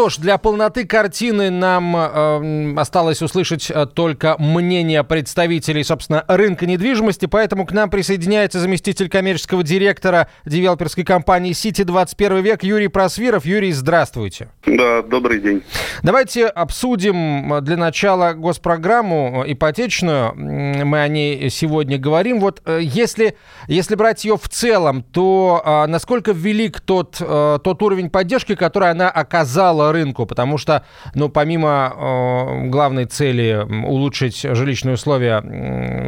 Что 0.00 0.08
ж, 0.08 0.16
для 0.16 0.38
полноты 0.38 0.86
картины 0.86 1.50
нам 1.50 1.94
э, 1.94 2.74
осталось 2.80 3.20
услышать 3.20 3.70
э, 3.70 3.84
только 3.84 4.34
мнение 4.38 5.04
представителей, 5.04 5.84
собственно, 5.84 6.24
рынка 6.26 6.64
недвижимости, 6.64 7.26
поэтому 7.26 7.66
к 7.66 7.72
нам 7.72 7.90
присоединяется 7.90 8.60
заместитель 8.60 9.10
коммерческого 9.10 9.62
директора 9.62 10.28
девелоперской 10.46 11.04
компании 11.04 11.52
«Сити 11.52 11.82
21 11.82 12.38
век» 12.38 12.62
Юрий 12.62 12.88
Просвиров. 12.88 13.44
Юрий, 13.44 13.72
здравствуйте. 13.72 14.48
Да, 14.64 15.02
добрый 15.02 15.38
день. 15.38 15.62
Давайте 16.02 16.46
обсудим 16.46 17.52
э, 17.52 17.60
для 17.60 17.76
начала 17.76 18.32
госпрограмму 18.32 19.44
э, 19.44 19.52
ипотечную. 19.52 20.34
Мы 20.34 20.98
о 20.98 21.08
ней 21.08 21.50
сегодня 21.50 21.98
говорим. 21.98 22.40
Вот 22.40 22.62
если, 22.66 23.36
если 23.68 23.96
брать 23.96 24.24
ее 24.24 24.38
в 24.38 24.48
целом, 24.48 25.02
то 25.02 25.84
насколько 25.88 26.32
велик 26.32 26.80
тот, 26.80 27.18
тот 27.18 27.82
уровень 27.82 28.08
поддержки, 28.08 28.54
который 28.54 28.90
она 28.90 29.10
оказала 29.10 29.89
рынку, 29.92 30.26
потому 30.26 30.58
что, 30.58 30.84
ну, 31.14 31.28
помимо 31.28 31.92
э, 31.94 32.68
главной 32.68 33.06
цели 33.06 33.66
улучшить 33.84 34.40
жилищные 34.42 34.94
условия 34.94 35.40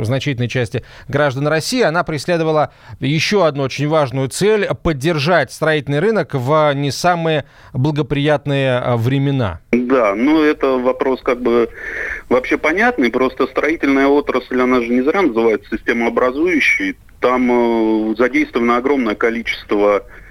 в 0.00 0.04
значительной 0.04 0.48
части 0.48 0.84
граждан 1.08 1.46
России, 1.46 1.82
она 1.82 2.04
преследовала 2.04 2.72
еще 3.00 3.46
одну 3.46 3.64
очень 3.64 3.88
важную 3.88 4.28
цель– 4.28 4.68
поддержать 4.82 5.52
строительный 5.52 6.00
рынок 6.00 6.30
в 6.34 6.72
не 6.74 6.90
самые 6.90 7.44
благоприятные 7.72 8.80
э, 8.80 8.96
времена. 8.96 9.60
Да, 9.72 10.14
ну 10.14 10.42
это 10.42 10.78
вопрос 10.78 11.20
как 11.22 11.40
бы 11.40 11.68
вообще 12.28 12.58
понятный, 12.58 13.10
просто 13.10 13.46
строительная 13.46 14.06
отрасль, 14.06 14.60
она 14.60 14.80
же 14.80 14.88
не 14.88 15.02
зря 15.02 15.22
называется 15.22 15.76
системообразующей, 15.76 16.96
там 17.20 17.50
э, 18.10 18.14
задействовано 18.16 18.76
огромное 18.76 19.14
количество 19.14 20.02
Э, 20.02 20.21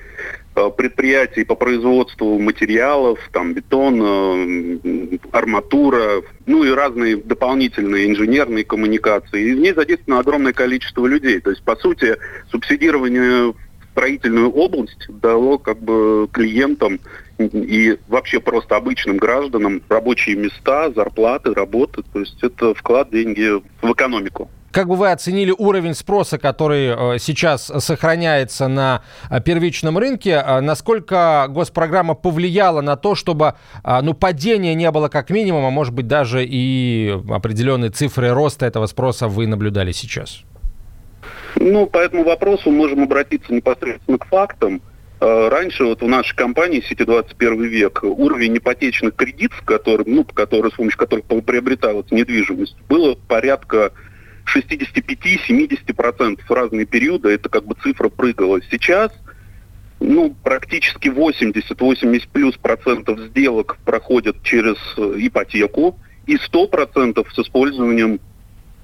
предприятий 0.54 1.44
по 1.44 1.56
производству 1.56 2.40
материалов, 2.40 3.20
там 3.32 3.54
бетон, 3.54 4.02
э, 4.02 5.18
арматура, 5.32 6.22
ну 6.46 6.64
и 6.64 6.72
разные 6.72 7.18
дополнительные 7.18 8.08
инженерные 8.08 8.66
коммуникации. 8.66 9.50
И 9.50 9.54
в 9.54 9.60
ней 9.60 9.74
задействовано 9.74 10.20
огромное 10.22 10.54
количество 10.54 11.06
людей. 11.06 11.40
То 11.40 11.52
есть, 11.52 11.64
по 11.64 11.76
сути, 11.76 12.18
субсидирование 12.52 13.54
строительную 13.92 14.52
область 14.52 15.08
дало 15.10 15.58
как 15.58 15.80
бы 15.80 16.28
клиентам 16.32 17.00
и 17.38 17.98
вообще 18.08 18.40
просто 18.40 18.76
обычным 18.76 19.18
гражданам 19.18 19.82
рабочие 19.90 20.36
места, 20.36 20.92
зарплаты, 20.92 21.54
работы. 21.54 22.04
То 22.14 22.20
есть 22.20 22.42
это 22.42 22.74
вклад 22.74 23.10
деньги 23.12 23.62
в 23.82 23.92
экономику. 23.92 24.50
Как 24.72 24.88
бы 24.88 24.96
вы 24.96 25.12
оценили 25.12 25.54
уровень 25.58 25.94
спроса, 25.94 26.38
который 26.38 27.16
э, 27.16 27.20
сейчас 27.20 27.66
сохраняется 27.80 28.70
на 28.70 29.02
э, 29.30 29.42
первичном 29.42 29.98
рынке? 29.98 30.42
Э, 30.46 30.62
насколько 30.62 31.48
госпрограмма 31.50 32.16
повлияла 32.16 32.80
на 32.82 32.96
то, 32.96 33.16
чтобы 33.16 33.56
ну, 33.84 34.14
падения 34.14 34.74
не 34.76 34.90
было 34.92 35.10
как 35.10 35.30
минимум, 35.30 35.66
а 35.66 35.70
может 35.70 35.94
быть 35.94 36.08
даже 36.08 36.46
и 36.46 37.18
определенные 37.30 37.90
цифры 37.90 38.32
роста 38.32 38.66
этого 38.66 38.86
спроса 38.86 39.28
вы 39.28 39.48
наблюдали 39.48 39.92
сейчас? 39.92 40.44
Ну, 41.56 41.86
по 41.88 41.98
этому 41.98 42.24
вопросу 42.24 42.72
можем 42.72 43.04
обратиться 43.04 43.54
непосредственно 43.54 44.18
к 44.18 44.26
фактам. 44.28 44.82
Раньше 45.20 45.84
вот 45.84 46.02
в 46.02 46.08
нашей 46.08 46.36
компании 46.36 46.82
«Сити 46.82 47.04
21 47.04 47.64
век» 47.64 48.04
уровень 48.04 48.58
ипотечных 48.58 49.16
кредитов, 49.16 49.62
который, 49.64 50.06
ну, 50.08 50.24
который, 50.24 50.72
с 50.72 50.76
помощью 50.76 50.98
которых 50.98 51.26
приобреталась 51.26 52.10
недвижимость, 52.10 52.76
было 52.88 53.16
порядка 53.28 53.92
65-70% 54.46 56.42
в 56.48 56.52
разные 56.52 56.86
периоды, 56.86 57.30
это 57.30 57.50
как 57.50 57.66
бы 57.66 57.76
цифра 57.82 58.10
прыгала. 58.10 58.62
Сейчас 58.70 59.12
ну, 60.02 60.36
практически 60.44 61.10
80-80 61.10 62.28
плюс 62.34 62.58
процентов 62.58 63.20
сделок 63.20 63.78
проходят 63.86 64.42
через 64.44 64.78
э, 64.98 65.14
ипотеку 65.18 66.00
и 66.26 66.38
100 66.38 66.68
процентов 66.68 67.32
с 67.34 67.40
использованием 67.40 68.20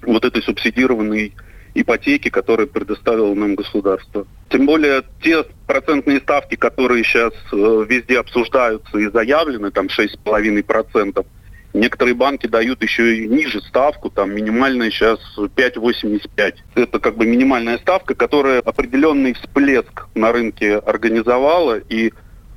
вот 0.04 0.24
этой 0.26 0.44
субсидированной 0.44 1.34
ипотеки, 1.74 2.30
которую 2.30 2.68
предоставило 2.68 3.34
нам 3.34 3.56
государство. 3.56 4.28
Тем 4.50 4.66
более 4.66 5.04
те 5.22 5.44
процентные 5.66 6.20
ставки, 6.20 6.56
которые 6.56 7.04
сейчас 7.04 7.34
э, 7.52 7.86
везде 7.88 8.20
обсуждаются 8.20 8.98
и 8.98 9.10
заявлены, 9.10 9.72
там 9.72 9.88
6,5%, 9.88 11.26
Некоторые 11.74 12.16
банки 12.16 12.48
дают 12.48 12.82
еще 12.82 13.18
и 13.18 13.28
ниже 13.28 13.62
ставку, 13.62 14.10
там 14.10 14.34
минимальная 14.34 14.90
сейчас 14.90 15.20
5,85. 15.38 16.56
Это 16.76 17.00
как 17.00 17.18
бы 17.18 17.26
минимальная 17.26 17.78
ставка, 17.78 18.16
которая 18.16 18.62
определенный 18.62 19.34
всплеск 19.34 20.08
на 20.16 20.32
рынке 20.32 20.78
организовала, 20.78 21.78
и 21.78 22.14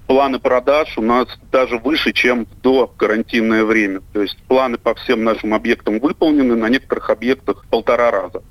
планы 0.07 0.39
продаж 0.39 0.97
у 0.97 1.03
нас 1.03 1.29
даже 1.53 1.79
выше, 1.79 2.13
чем 2.13 2.47
до 2.63 2.87
карантинное 2.87 3.65
время. 3.65 4.01
То 4.13 4.23
есть 4.23 4.39
планы 4.49 4.79
по 4.79 4.95
всем 4.95 5.23
нашим 5.23 5.55
объектам 5.55 6.01
выполнены, 6.01 6.57
на 6.57 6.69
некоторых 6.69 7.11
объектах 7.11 7.65
полтора 7.71 8.11
раза. 8.11 8.43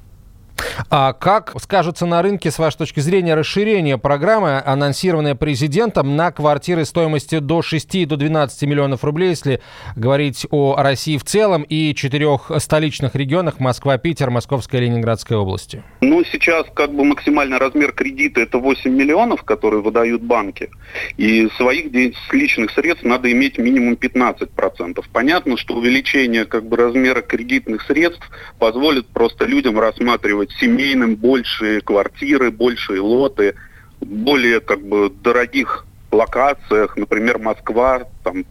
А 0.89 1.13
как 1.13 1.53
скажется 1.61 2.05
на 2.05 2.21
рынке, 2.21 2.51
с 2.51 2.59
вашей 2.59 2.77
точки 2.77 2.99
зрения, 2.99 3.35
расширение 3.35 3.97
программы, 3.97 4.61
анонсированное 4.65 5.35
президентом, 5.35 6.15
на 6.15 6.31
квартиры 6.31 6.85
стоимостью 6.85 7.41
до 7.41 7.61
6 7.61 8.07
до 8.07 8.17
12 8.17 8.63
миллионов 8.63 9.03
рублей, 9.03 9.29
если 9.29 9.61
говорить 9.95 10.47
о 10.49 10.75
России 10.77 11.17
в 11.17 11.23
целом 11.23 11.63
и 11.63 11.93
четырех 11.93 12.51
столичных 12.57 13.15
регионах 13.15 13.59
Москва, 13.59 13.97
Питер, 13.97 14.29
Московская 14.29 14.79
и 14.79 14.85
Ленинградская 14.85 15.37
области? 15.37 15.83
Ну, 16.01 16.23
сейчас 16.23 16.65
как 16.73 16.93
бы 16.93 17.03
максимальный 17.03 17.57
размер 17.57 17.91
кредита 17.91 18.41
это 18.41 18.57
8 18.57 18.91
миллионов, 18.91 19.43
которые 19.43 19.81
выдают 19.81 20.21
банки. 20.21 20.69
И 21.17 21.47
своих 21.57 21.91
личных 22.31 22.71
средств 22.71 23.03
надо 23.03 23.31
иметь 23.31 23.57
минимум 23.57 23.93
15%. 23.93 25.03
Понятно, 25.11 25.57
что 25.57 25.75
увеличение 25.75 26.45
как 26.45 26.65
бы 26.65 26.77
размера 26.77 27.21
кредитных 27.21 27.81
средств 27.83 28.29
позволит 28.57 29.07
просто 29.07 29.45
людям 29.45 29.79
рассматривать 29.79 30.48
семейным 30.59 31.15
большие 31.15 31.81
квартиры, 31.81 32.51
большие 32.51 33.01
лоты, 33.01 33.55
более 34.01 34.59
как 34.59 34.81
бы 34.81 35.09
дорогих 35.09 35.85
локациях, 36.11 36.97
например, 36.97 37.39
Москва, 37.39 38.03
там 38.23 38.45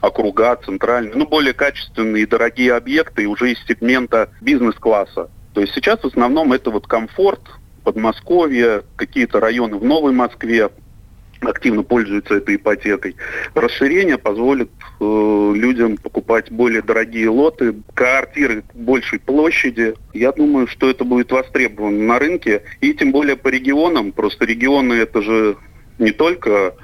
округа 0.00 0.56
центральные, 0.56 1.14
ну, 1.14 1.26
более 1.26 1.52
качественные 1.52 2.24
и 2.24 2.26
дорогие 2.26 2.74
объекты 2.74 3.26
уже 3.26 3.52
из 3.52 3.58
сегмента 3.66 4.30
бизнес-класса. 4.40 5.30
То 5.54 5.60
есть 5.60 5.74
сейчас 5.74 6.00
в 6.00 6.06
основном 6.06 6.52
это 6.52 6.70
вот 6.70 6.86
комфорт, 6.86 7.40
Подмосковье, 7.84 8.82
какие-то 8.96 9.40
районы 9.40 9.76
в 9.76 9.84
Новой 9.84 10.12
Москве, 10.12 10.70
активно 11.48 11.82
пользуются 11.82 12.34
этой 12.34 12.56
ипотекой. 12.56 13.16
Расширение 13.54 14.18
позволит 14.18 14.70
э, 15.00 15.52
людям 15.54 15.96
покупать 15.96 16.50
более 16.50 16.82
дорогие 16.82 17.28
лоты, 17.28 17.74
квартиры 17.94 18.64
большей 18.74 19.18
площади. 19.18 19.94
Я 20.12 20.32
думаю, 20.32 20.66
что 20.66 20.90
это 20.90 21.04
будет 21.04 21.30
востребовано 21.32 21.98
на 21.98 22.18
рынке. 22.18 22.62
И 22.80 22.94
тем 22.94 23.12
более 23.12 23.36
по 23.36 23.48
регионам. 23.48 24.12
Просто 24.12 24.44
регионы 24.44 24.94
это 24.94 25.22
же 25.22 25.56
не 25.98 26.12
только 26.12 26.74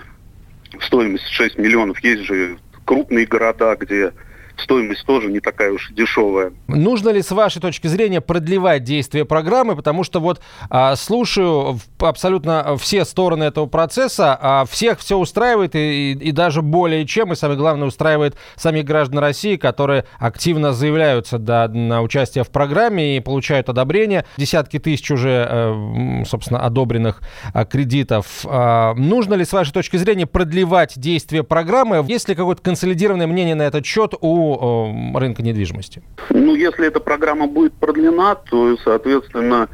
стоимость 0.80 1.26
6 1.28 1.58
миллионов. 1.58 2.02
Есть 2.02 2.22
же 2.22 2.58
крупные 2.84 3.26
города, 3.26 3.76
где 3.76 4.12
стоимость 4.60 5.04
тоже 5.06 5.30
не 5.30 5.40
такая 5.40 5.72
уж 5.72 5.90
дешевая. 5.90 6.52
Нужно 6.66 7.10
ли, 7.10 7.22
с 7.22 7.30
вашей 7.30 7.60
точки 7.60 7.86
зрения, 7.86 8.20
продлевать 8.20 8.84
действие 8.84 9.24
программы? 9.24 9.76
Потому 9.76 10.04
что 10.04 10.20
вот 10.20 10.40
а, 10.70 10.96
слушаю 10.96 11.78
абсолютно 11.98 12.76
все 12.76 13.04
стороны 13.04 13.44
этого 13.44 13.66
процесса, 13.66 14.36
а 14.40 14.64
всех 14.64 14.98
все 15.00 15.16
устраивает 15.16 15.74
и, 15.74 16.12
и, 16.12 16.12
и 16.12 16.32
даже 16.32 16.62
более 16.62 17.06
чем, 17.06 17.32
и 17.32 17.36
самое 17.36 17.58
главное, 17.58 17.88
устраивает 17.88 18.36
самих 18.56 18.84
граждан 18.84 19.18
России, 19.18 19.56
которые 19.56 20.04
активно 20.18 20.72
заявляются 20.72 21.38
да, 21.38 21.68
на 21.68 22.02
участие 22.02 22.44
в 22.44 22.50
программе 22.50 23.16
и 23.16 23.20
получают 23.20 23.68
одобрение. 23.68 24.24
Десятки 24.36 24.78
тысяч 24.78 25.10
уже, 25.10 25.46
э, 25.48 26.24
собственно, 26.26 26.60
одобренных 26.60 27.20
а, 27.52 27.64
кредитов. 27.64 28.44
А, 28.44 28.94
нужно 28.94 29.34
ли, 29.34 29.44
с 29.44 29.52
вашей 29.52 29.72
точки 29.72 29.96
зрения, 29.96 30.26
продлевать 30.26 30.98
действие 30.98 31.44
программы? 31.44 32.04
Есть 32.08 32.28
ли 32.28 32.34
какое-то 32.34 32.62
консолидированное 32.62 33.26
мнение 33.26 33.54
на 33.54 33.62
этот 33.62 33.84
счет 33.86 34.14
у 34.20 34.47
э, 34.56 35.18
рынка 35.18 35.42
недвижимости? 35.42 36.02
Ну, 36.30 36.54
если 36.54 36.86
эта 36.86 37.00
программа 37.00 37.46
будет 37.46 37.74
продлена, 37.74 38.34
то, 38.34 38.76
соответственно, 38.84 39.68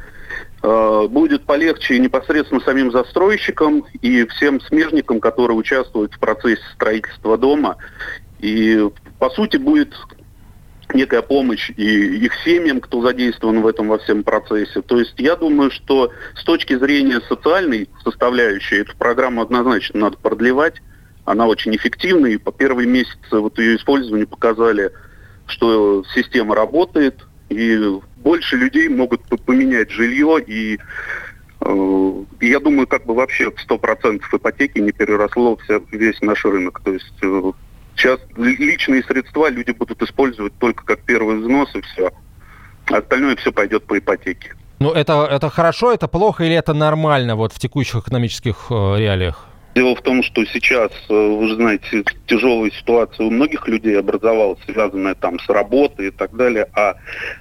э, 0.61 1.07
будет 1.09 1.45
полегче 1.45 1.99
непосредственно 1.99 2.61
самим 2.61 2.91
застройщикам 2.91 3.85
и 4.01 4.25
всем 4.27 4.59
смежникам, 4.61 5.19
которые 5.19 5.57
участвуют 5.57 6.13
в 6.13 6.19
процессе 6.19 6.63
строительства 6.73 7.37
дома. 7.37 7.77
И, 8.39 8.89
по 9.19 9.29
сути, 9.29 9.57
будет 9.57 9.93
некая 10.93 11.21
помощь 11.21 11.71
и 11.75 12.25
их 12.25 12.33
семьям, 12.43 12.79
кто 12.79 13.01
задействован 13.01 13.61
в 13.61 13.67
этом 13.67 13.87
во 13.87 13.97
всем 13.97 14.23
процессе. 14.23 14.81
То 14.81 14.99
есть 14.99 15.15
я 15.17 15.35
думаю, 15.35 15.71
что 15.71 16.11
с 16.35 16.43
точки 16.43 16.77
зрения 16.77 17.21
социальной 17.27 17.89
составляющей 18.03 18.77
эту 18.77 18.95
программу 18.97 19.41
однозначно 19.41 19.99
надо 19.99 20.17
продлевать 20.17 20.81
она 21.25 21.47
очень 21.47 21.75
эффективна, 21.75 22.27
и 22.27 22.37
по 22.37 22.51
первые 22.51 22.87
месяцы 22.87 23.39
вот 23.39 23.57
ее 23.59 23.75
использования 23.75 24.27
показали, 24.27 24.91
что 25.47 26.03
система 26.13 26.55
работает, 26.55 27.25
и 27.49 27.99
больше 28.17 28.55
людей 28.57 28.89
могут 28.89 29.21
поменять 29.45 29.91
жилье, 29.91 30.39
и 30.45 30.79
э, 31.61 32.23
я 32.41 32.59
думаю, 32.59 32.87
как 32.87 33.05
бы 33.05 33.13
вообще 33.13 33.49
100% 33.49 34.21
ипотеки 34.31 34.79
не 34.79 34.91
переросло 34.91 35.57
вся, 35.57 35.79
весь 35.91 36.21
наш 36.21 36.45
рынок. 36.45 36.81
То 36.83 36.93
есть 36.93 37.13
э, 37.21 37.51
сейчас 37.95 38.19
личные 38.37 39.03
средства 39.03 39.49
люди 39.49 39.71
будут 39.71 40.01
использовать 40.01 40.53
только 40.59 40.85
как 40.85 41.01
первый 41.01 41.39
взнос, 41.39 41.69
и 41.75 41.81
все. 41.81 42.11
Остальное 42.87 43.35
все 43.35 43.51
пойдет 43.51 43.83
по 43.85 43.97
ипотеке. 43.97 44.53
Ну, 44.79 44.91
это, 44.91 45.27
это 45.29 45.49
хорошо, 45.49 45.91
это 45.93 46.07
плохо 46.07 46.43
или 46.43 46.55
это 46.55 46.73
нормально 46.73 47.35
вот 47.35 47.53
в 47.53 47.59
текущих 47.59 48.01
экономических 48.01 48.67
э, 48.69 48.97
реалиях? 48.97 49.47
Дело 49.75 49.93
в 49.93 50.01
том, 50.01 50.23
что 50.23 50.45
сейчас, 50.45 50.89
э, 51.09 51.13
вы 51.13 51.49
же 51.49 51.55
знаете, 51.55 52.05
тяжелая 52.27 52.71
ситуация 52.71 53.25
у 53.25 53.29
многих 53.29 53.67
людей 53.67 53.99
образовалась, 53.99 54.59
связанная 54.65 55.15
там 55.15 55.37
с 55.37 55.49
работой 55.49 56.07
и 56.07 56.11
так 56.11 56.33
далее, 56.33 56.69
а 56.73 56.95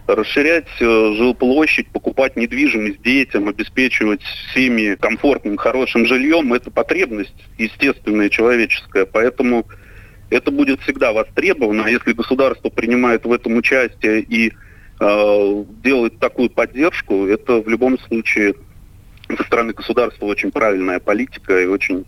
расширять 0.08 0.66
э, 0.80 1.14
жилплощадь, 1.16 1.90
покупать 1.90 2.34
недвижимость 2.34 3.00
детям, 3.02 3.48
обеспечивать 3.48 4.22
семьи 4.52 4.96
комфортным, 4.96 5.56
хорошим 5.56 6.06
жильем, 6.06 6.52
это 6.52 6.72
потребность 6.72 7.36
естественная, 7.56 8.28
человеческая, 8.30 9.06
поэтому 9.06 9.66
это 10.28 10.50
будет 10.50 10.80
всегда 10.80 11.12
востребовано, 11.12 11.84
а 11.84 11.90
если 11.90 12.14
государство 12.14 12.68
принимает 12.68 13.24
в 13.24 13.32
этом 13.32 13.54
участие 13.54 14.22
и 14.22 14.52
э, 14.98 15.64
делает 15.84 16.18
такую 16.18 16.50
поддержку, 16.50 17.26
это 17.26 17.62
в 17.62 17.68
любом 17.68 17.96
случае 18.00 18.54
со 19.36 19.44
стороны 19.44 19.72
государства 19.72 20.26
очень 20.26 20.50
правильная 20.50 20.98
политика 20.98 21.62
и 21.62 21.66
очень 21.66 22.04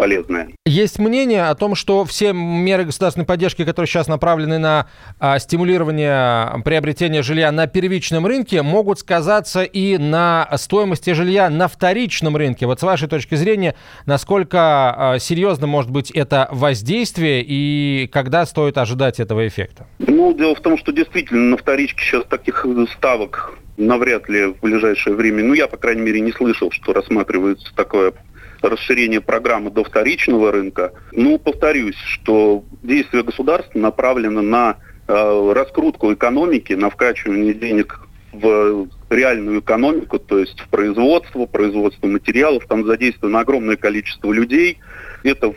полезное. 0.00 0.48
Есть 0.64 0.98
мнение 0.98 1.48
о 1.48 1.54
том, 1.54 1.74
что 1.74 2.06
все 2.06 2.32
меры 2.32 2.84
государственной 2.84 3.26
поддержки, 3.26 3.66
которые 3.66 3.86
сейчас 3.86 4.08
направлены 4.08 4.56
на 4.56 4.86
а, 5.18 5.38
стимулирование 5.38 6.62
приобретения 6.64 7.20
жилья 7.20 7.52
на 7.52 7.66
первичном 7.66 8.26
рынке, 8.26 8.62
могут 8.62 8.98
сказаться 8.98 9.62
и 9.62 9.98
на 9.98 10.48
стоимости 10.56 11.12
жилья 11.12 11.50
на 11.50 11.68
вторичном 11.68 12.34
рынке. 12.34 12.64
Вот 12.64 12.80
с 12.80 12.82
вашей 12.82 13.08
точки 13.08 13.34
зрения, 13.34 13.74
насколько 14.06 14.58
а, 14.58 15.18
серьезно 15.18 15.66
может 15.66 15.90
быть 15.90 16.10
это 16.12 16.48
воздействие 16.50 17.44
и 17.46 18.08
когда 18.10 18.46
стоит 18.46 18.78
ожидать 18.78 19.20
этого 19.20 19.46
эффекта? 19.46 19.86
Ну, 19.98 20.32
дело 20.32 20.54
в 20.54 20.60
том, 20.60 20.78
что 20.78 20.92
действительно 20.92 21.50
на 21.50 21.56
вторичке 21.58 22.02
сейчас 22.02 22.24
таких 22.24 22.64
ставок 22.96 23.52
навряд 23.76 24.28
ли 24.28 24.46
в 24.46 24.60
ближайшее 24.60 25.16
время, 25.16 25.42
ну, 25.42 25.54
я, 25.54 25.66
по 25.66 25.76
крайней 25.76 26.02
мере, 26.02 26.20
не 26.20 26.32
слышал, 26.32 26.70
что 26.70 26.92
рассматривается 26.92 27.74
такое 27.74 28.12
расширение 28.62 29.20
программы 29.20 29.70
до 29.70 29.84
вторичного 29.84 30.52
рынка. 30.52 30.92
Ну, 31.12 31.38
повторюсь, 31.38 31.96
что 31.96 32.64
действия 32.82 33.22
государства 33.22 33.78
направлены 33.78 34.42
на 34.42 34.76
э, 35.08 35.52
раскрутку 35.54 36.12
экономики, 36.12 36.72
на 36.74 36.90
вкачивание 36.90 37.54
денег 37.54 38.00
в 38.32 38.88
реальную 39.10 39.60
экономику, 39.60 40.18
то 40.18 40.38
есть 40.38 40.60
в 40.60 40.68
производство, 40.68 41.46
производство 41.46 42.06
материалов. 42.06 42.66
Там 42.68 42.86
задействовано 42.86 43.40
огромное 43.40 43.76
количество 43.76 44.32
людей. 44.32 44.78
Это 45.24 45.52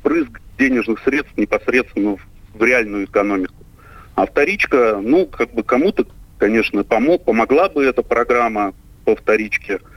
впрыск 0.00 0.40
денежных 0.58 1.00
средств 1.04 1.32
непосредственно 1.36 2.16
в, 2.16 2.26
в 2.54 2.62
реальную 2.62 3.06
экономику. 3.06 3.54
А 4.14 4.26
вторичка, 4.26 5.00
ну, 5.02 5.26
как 5.26 5.54
бы 5.54 5.62
кому-то, 5.62 6.06
конечно, 6.38 6.84
помог, 6.84 7.24
помогла 7.24 7.68
бы 7.68 7.84
эта 7.84 8.02
программа 8.02 8.74
по 9.04 9.16
вторичке– 9.16 9.80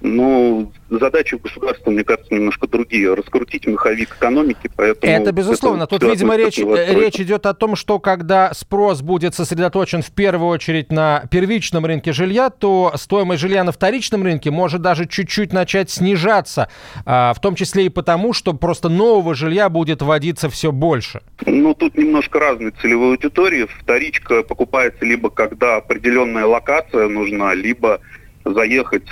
но 0.00 0.70
задачи 0.90 1.36
государства, 1.36 1.90
мне 1.90 2.04
кажется, 2.04 2.34
немножко 2.34 2.68
другие. 2.68 3.14
Раскрутить 3.14 3.66
маховик 3.66 4.14
экономики, 4.14 4.70
поэтому... 4.76 5.12
Это 5.12 5.32
безусловно. 5.32 5.84
Это 5.84 5.98
Тут, 5.98 6.10
видимо, 6.10 6.36
речь, 6.36 6.58
речь 6.58 7.18
идет 7.18 7.46
о 7.46 7.54
том, 7.54 7.76
что 7.76 7.98
когда 7.98 8.52
спрос 8.52 9.00
будет 9.00 9.34
сосредоточен 9.34 10.02
в 10.02 10.10
первую 10.12 10.48
очередь 10.48 10.92
на 10.92 11.24
первичном 11.30 11.86
рынке 11.86 12.12
жилья, 12.12 12.50
то 12.50 12.92
стоимость 12.96 13.40
жилья 13.40 13.64
на 13.64 13.72
вторичном 13.72 14.22
рынке 14.22 14.50
может 14.50 14.82
даже 14.82 15.06
чуть-чуть 15.06 15.52
начать 15.52 15.90
снижаться, 15.90 16.68
а, 17.04 17.32
в 17.32 17.40
том 17.40 17.54
числе 17.54 17.86
и 17.86 17.88
потому, 17.88 18.32
что 18.32 18.52
просто 18.52 18.88
нового 18.88 19.34
жилья 19.34 19.68
будет 19.70 20.02
вводиться 20.02 20.50
все 20.50 20.72
больше. 20.72 21.22
Ну, 21.46 21.74
тут 21.74 21.96
немножко 21.96 22.38
разные 22.38 22.72
целевые 22.82 23.12
аудитории. 23.12 23.66
Вторичка 23.80 24.42
покупается 24.42 25.04
либо 25.04 25.30
когда 25.30 25.76
определенная 25.76 26.44
локация 26.46 27.08
нужна, 27.08 27.54
либо 27.54 28.00
заехать 28.44 29.04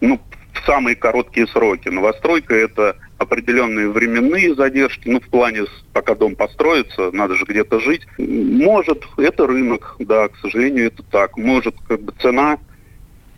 ну, 0.00 0.20
в 0.52 0.66
самые 0.66 0.96
короткие 0.96 1.46
сроки. 1.46 1.88
Новостройка– 1.88 2.54
это 2.56 2.96
определенные 3.18 3.88
временные 3.88 4.54
задержки, 4.54 5.08
ну, 5.08 5.20
в 5.20 5.28
плане, 5.28 5.64
пока 5.92 6.14
дом 6.14 6.36
построится, 6.36 7.10
надо 7.12 7.34
же 7.34 7.44
где-то 7.44 7.80
жить. 7.80 8.06
Может, 8.18 9.04
это 9.16 9.46
рынок, 9.46 9.96
да, 9.98 10.28
к 10.28 10.36
сожалению, 10.38 10.86
это 10.86 11.02
так. 11.02 11.36
Может, 11.36 11.74
как 11.86 12.00
бы 12.00 12.12
цена 12.20 12.58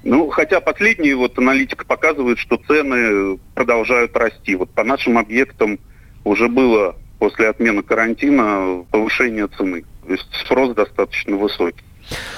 ну, 0.02 0.30
хотя 0.30 0.60
последние 0.60 1.14
вот 1.14 1.38
аналитика 1.38 1.84
показывает, 1.84 2.38
что 2.38 2.56
цены 2.56 3.38
продолжают 3.54 4.16
расти. 4.16 4.56
Вот 4.56 4.70
по 4.70 4.82
нашим 4.82 5.18
объектам 5.18 5.78
уже 6.24 6.48
было 6.48 6.96
после 7.18 7.48
отмены 7.48 7.82
карантина 7.82 8.84
повышение 8.90 9.46
цены. 9.48 9.84
То 10.06 10.12
есть 10.12 10.26
спрос 10.44 10.74
достаточно 10.74 11.36
высокий. 11.36 11.84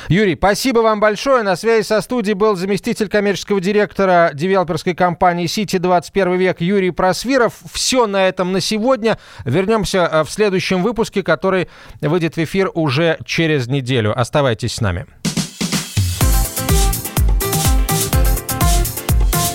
Юрий, 0.09 0.37
спасибо 0.37 0.81
вам 0.81 1.01
большое. 1.01 1.43
На 1.43 1.57
связи 1.57 1.85
со 1.87 2.01
студией 2.01 2.35
был 2.35 2.57
заместитель 2.57 3.09
коммерческого 3.09 3.61
директора 3.61 4.31
девелоперской 4.35 4.95
компании 4.95 5.47
«Сити 5.47 5.79
21 5.79 6.37
век» 6.37 6.61
Юрий 6.61 6.91
Просвиров. 6.91 7.55
Все 7.73 8.07
на 8.07 8.29
этом 8.29 8.53
на 8.53 8.61
сегодня. 8.61 9.19
Вернемся 9.45 10.09
э, 10.11 10.25
в 10.25 10.31
следующем 10.31 10.83
выпуске, 10.83 11.23
который 11.23 11.69
выйдет 12.01 12.37
в 12.37 12.39
эфир 12.43 12.71
уже 12.75 13.19
через 13.25 13.69
неделю. 13.69 14.19
Оставайтесь 14.19 14.75
с 14.75 14.81
нами. 14.81 15.07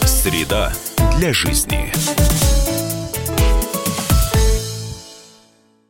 Среда 0.05 0.73
для 1.17 1.33
жизни. 1.33 1.91